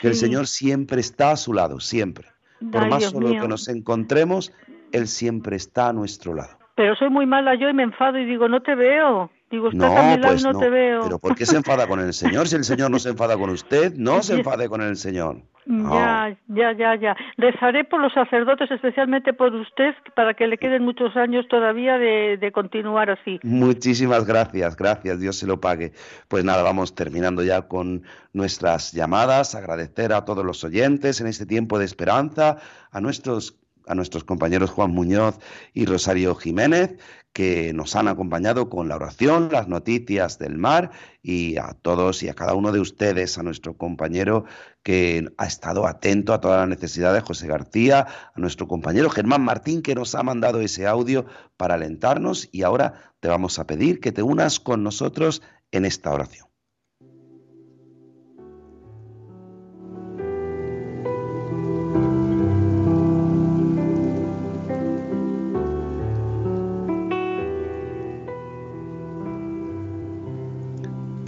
que 0.03 0.09
el 0.09 0.15
Señor 0.15 0.47
siempre 0.47 0.99
está 0.99 1.31
a 1.31 1.37
su 1.37 1.53
lado, 1.53 1.79
siempre. 1.79 2.27
Por 2.73 2.89
más 2.89 3.05
solo 3.05 3.29
que 3.29 3.47
nos 3.47 3.69
encontremos, 3.69 4.51
Él 4.91 5.07
siempre 5.07 5.55
está 5.55 5.87
a 5.87 5.93
nuestro 5.93 6.33
lado. 6.33 6.57
Pero 6.75 6.93
soy 6.97 7.09
muy 7.09 7.25
mala 7.25 7.55
yo 7.55 7.69
y 7.69 7.73
me 7.73 7.83
enfado 7.83 8.17
y 8.17 8.25
digo, 8.25 8.49
no 8.49 8.61
te 8.61 8.75
veo. 8.75 9.31
Digo, 9.53 9.69
no, 9.71 9.85
a 9.85 10.01
mi 10.01 10.17
lado 10.17 10.33
pues 10.33 10.43
no, 10.43 10.57
te 10.57 10.67
veo. 10.67 11.01
Pero 11.03 11.19
¿por 11.19 11.35
qué 11.35 11.45
se 11.45 11.55
enfada 11.55 11.85
con 11.85 11.99
el 11.99 12.11
Señor? 12.11 12.47
Si 12.47 12.55
el 12.55 12.63
Señor 12.63 12.89
no 12.89 12.97
se 12.97 13.09
enfada 13.09 13.37
con 13.37 13.51
usted, 13.51 13.93
no 13.93 14.23
se 14.23 14.33
enfade 14.33 14.67
con 14.67 14.81
el 14.81 14.95
Señor. 14.95 15.43
Ya, 15.67 16.35
ya, 16.47 16.71
ya, 16.75 16.95
ya. 16.95 17.15
Rezaré 17.37 17.83
por 17.83 18.01
los 18.01 18.11
sacerdotes, 18.13 18.71
especialmente 18.71 19.31
por 19.31 19.53
usted, 19.53 19.93
para 20.15 20.33
que 20.33 20.47
le 20.47 20.57
queden 20.57 20.83
muchos 20.83 21.15
años 21.15 21.45
todavía 21.47 21.99
de, 21.99 22.37
de 22.37 22.51
continuar 22.51 23.11
así. 23.11 23.39
Muchísimas 23.43 24.25
gracias, 24.25 24.75
gracias, 24.75 25.19
Dios 25.19 25.37
se 25.37 25.45
lo 25.45 25.61
pague. 25.61 25.93
Pues 26.29 26.43
nada, 26.43 26.63
vamos 26.63 26.95
terminando 26.95 27.43
ya 27.43 27.61
con 27.61 28.01
nuestras 28.33 28.91
llamadas, 28.91 29.53
agradecer 29.53 30.13
a 30.13 30.25
todos 30.25 30.43
los 30.43 30.63
oyentes 30.63 31.21
en 31.21 31.27
este 31.27 31.45
tiempo 31.45 31.77
de 31.77 31.85
esperanza, 31.85 32.57
a 32.91 32.99
nuestros 33.01 33.59
a 33.87 33.95
nuestros 33.95 34.23
compañeros 34.23 34.71
Juan 34.71 34.91
Muñoz 34.91 35.39
y 35.73 35.85
Rosario 35.85 36.35
Jiménez, 36.35 36.95
que 37.33 37.73
nos 37.73 37.95
han 37.95 38.07
acompañado 38.07 38.69
con 38.69 38.87
la 38.87 38.95
oración, 38.95 39.49
las 39.51 39.67
noticias 39.67 40.37
del 40.37 40.57
mar, 40.57 40.91
y 41.21 41.57
a 41.57 41.73
todos 41.73 42.21
y 42.21 42.29
a 42.29 42.35
cada 42.35 42.53
uno 42.53 42.71
de 42.71 42.79
ustedes, 42.79 43.37
a 43.37 43.43
nuestro 43.43 43.75
compañero 43.75 44.45
que 44.83 45.27
ha 45.37 45.45
estado 45.45 45.87
atento 45.87 46.33
a 46.33 46.39
todas 46.39 46.59
las 46.59 46.69
necesidades, 46.69 47.23
José 47.23 47.47
García, 47.47 48.05
a 48.35 48.39
nuestro 48.39 48.67
compañero 48.67 49.09
Germán 49.09 49.41
Martín, 49.41 49.81
que 49.81 49.95
nos 49.95 50.13
ha 50.13 50.21
mandado 50.21 50.61
ese 50.61 50.85
audio 50.85 51.25
para 51.57 51.73
alentarnos, 51.73 52.49
y 52.51 52.61
ahora 52.61 53.13
te 53.19 53.29
vamos 53.29 53.57
a 53.57 53.65
pedir 53.65 53.99
que 53.99 54.11
te 54.11 54.21
unas 54.21 54.59
con 54.59 54.83
nosotros 54.83 55.41
en 55.71 55.85
esta 55.85 56.11
oración. 56.11 56.52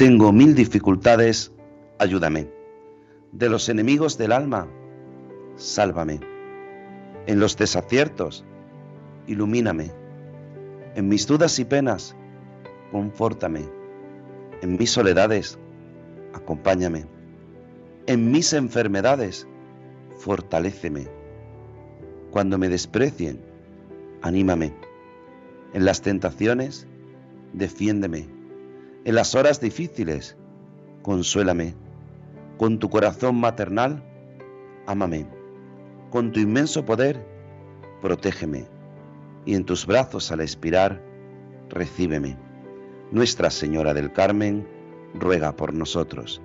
Tengo 0.05 0.31
mil 0.31 0.53
dificultades, 0.53 1.51
ayúdame. 1.97 2.47
De 3.31 3.49
los 3.49 3.69
enemigos 3.69 4.19
del 4.19 4.33
alma, 4.33 4.67
sálvame. 5.55 6.19
En 7.25 7.39
los 7.39 7.57
desaciertos, 7.57 8.45
ilumíname. 9.25 9.91
En 10.93 11.09
mis 11.09 11.25
dudas 11.25 11.57
y 11.57 11.65
penas, 11.65 12.15
confórtame. 12.91 13.61
En 14.61 14.77
mis 14.77 14.91
soledades, 14.91 15.57
acompáñame. 16.35 17.07
En 18.05 18.29
mis 18.29 18.53
enfermedades, 18.53 19.47
fortaléceme. 20.19 21.07
Cuando 22.29 22.59
me 22.59 22.69
desprecien, 22.69 23.41
anímame. 24.21 24.71
En 25.73 25.83
las 25.83 26.03
tentaciones, 26.03 26.85
defiéndeme. 27.53 28.34
En 29.05 29.13
las 29.13 29.35
horas 29.35 29.61
difíciles, 29.61 30.35
consuélame. 31.03 31.75
Con 32.57 32.79
tu 32.79 32.89
corazón 32.89 33.35
maternal, 33.35 34.03
ámame. 34.87 35.27
Con 36.09 36.31
tu 36.31 36.39
inmenso 36.39 36.83
poder, 36.85 37.23
protégeme. 38.01 38.65
Y 39.45 39.53
en 39.53 39.63
tus 39.63 39.85
brazos 39.85 40.31
al 40.31 40.41
expirar, 40.41 40.99
recíbeme. 41.69 42.35
Nuestra 43.11 43.51
Señora 43.51 43.93
del 43.93 44.11
Carmen, 44.11 44.67
ruega 45.13 45.55
por 45.55 45.71
nosotros. 45.71 46.41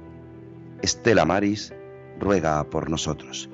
Estela 0.83 1.25
Maris, 1.25 1.73
ruega 2.19 2.63
por 2.65 2.91
nosotros. 2.91 3.49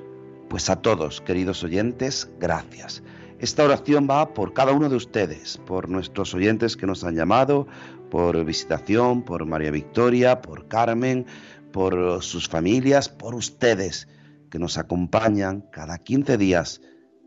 Pues 0.48 0.68
a 0.68 0.82
todos, 0.82 1.20
queridos 1.20 1.62
oyentes, 1.62 2.28
gracias. 2.40 3.04
Esta 3.38 3.64
oración 3.64 4.08
va 4.10 4.32
por 4.32 4.54
cada 4.54 4.72
uno 4.72 4.88
de 4.88 4.96
ustedes, 4.96 5.58
por 5.66 5.90
nuestros 5.90 6.32
oyentes 6.32 6.74
que 6.74 6.86
nos 6.86 7.04
han 7.04 7.14
llamado, 7.14 7.66
por 8.10 8.44
visitación, 8.44 9.22
por 9.22 9.46
María 9.46 9.70
Victoria, 9.70 10.40
por 10.40 10.68
Carmen, 10.68 11.26
por 11.72 12.22
sus 12.22 12.48
familias, 12.48 13.08
por 13.08 13.34
ustedes 13.34 14.08
que 14.50 14.58
nos 14.58 14.78
acompañan 14.78 15.62
cada 15.72 15.98
15 15.98 16.38
días 16.38 16.80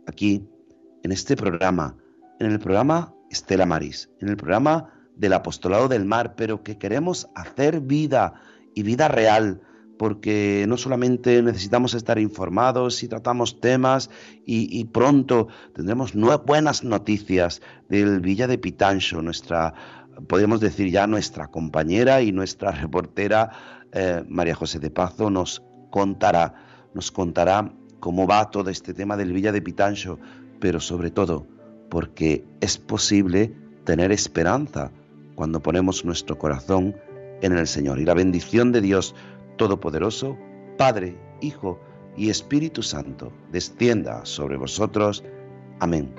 aquí 0.07 0.47
en 1.03 1.11
este 1.11 1.36
programa, 1.36 1.95
en 2.39 2.51
el 2.51 2.59
programa 2.59 3.13
Estela 3.30 3.65
Maris, 3.65 4.09
en 4.19 4.30
el 4.30 4.38
programa 4.38 4.93
del 5.15 5.34
Apostolado 5.34 5.88
del 5.88 6.05
Mar, 6.05 6.36
pero 6.36 6.63
que 6.63 6.77
queremos 6.77 7.30
hacer 7.36 7.82
vida 7.82 8.34
y 8.73 8.84
vida 8.84 9.07
real 9.07 9.61
porque 9.99 10.63
no 10.65 10.77
solamente 10.77 11.43
necesitamos 11.43 11.93
estar 11.93 12.19
informados 12.19 12.95
si 12.95 13.09
tratamos 13.09 13.59
temas 13.59 14.09
y, 14.45 14.86
pronto 14.86 15.49
tendremos 15.75 16.13
buenas 16.45 16.86
noticias 16.86 17.61
del 17.89 18.21
Villa 18.21 18.47
de 18.47 18.57
Pitancho, 18.57 19.21
nuestra, 19.21 19.73
podemos 20.28 20.59
decir 20.59 20.91
ya 20.91 21.07
nuestra 21.07 21.47
compañera 21.47 22.22
y 22.22 22.32
nuestra 22.32 22.72
reportera 22.72 23.51
eh, 23.91 24.24
María 24.28 24.55
José 24.55 24.80
de 24.80 24.89
Pazo 24.89 25.30
nos 25.30 25.63
contará, 25.89 26.53
nos 26.93 27.11
contará 27.11 27.72
cómo 27.99 28.28
va 28.28 28.49
todo 28.51 28.70
este 28.70 28.93
tema 28.93 29.17
del 29.17 29.34
Villa 29.34 29.51
de 29.51 29.61
Pitancho, 29.61 30.20
pero 30.59 30.80
sobre 30.80 31.11
todo 31.11 31.47
porque 31.89 32.45
es 32.61 32.78
posible 32.78 33.53
tener 33.84 34.11
esperanza 34.11 34.91
cuando 35.36 35.61
ponemos 35.61 36.05
nuestro 36.05 36.38
corazón 36.38 36.95
en 37.41 37.53
el 37.53 37.67
Señor. 37.67 37.99
Y 37.99 38.05
la 38.05 38.13
bendición 38.13 38.72
de 38.72 38.82
Dios 38.82 39.15
Todopoderoso, 39.57 40.38
Padre, 40.78 41.17
Hijo 41.41 41.80
y 42.15 42.30
Espíritu 42.30 42.84
Santo, 42.84 43.34
descienda 43.51 44.26
sobre 44.26 44.57
vosotros. 44.57 45.24
Amén. 45.80 46.13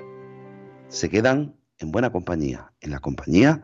Se 0.89 1.09
quedan 1.09 1.55
en 1.79 1.91
buena 1.91 2.11
compañía, 2.11 2.71
en 2.81 2.91
la 2.91 2.99
compañía 2.99 3.63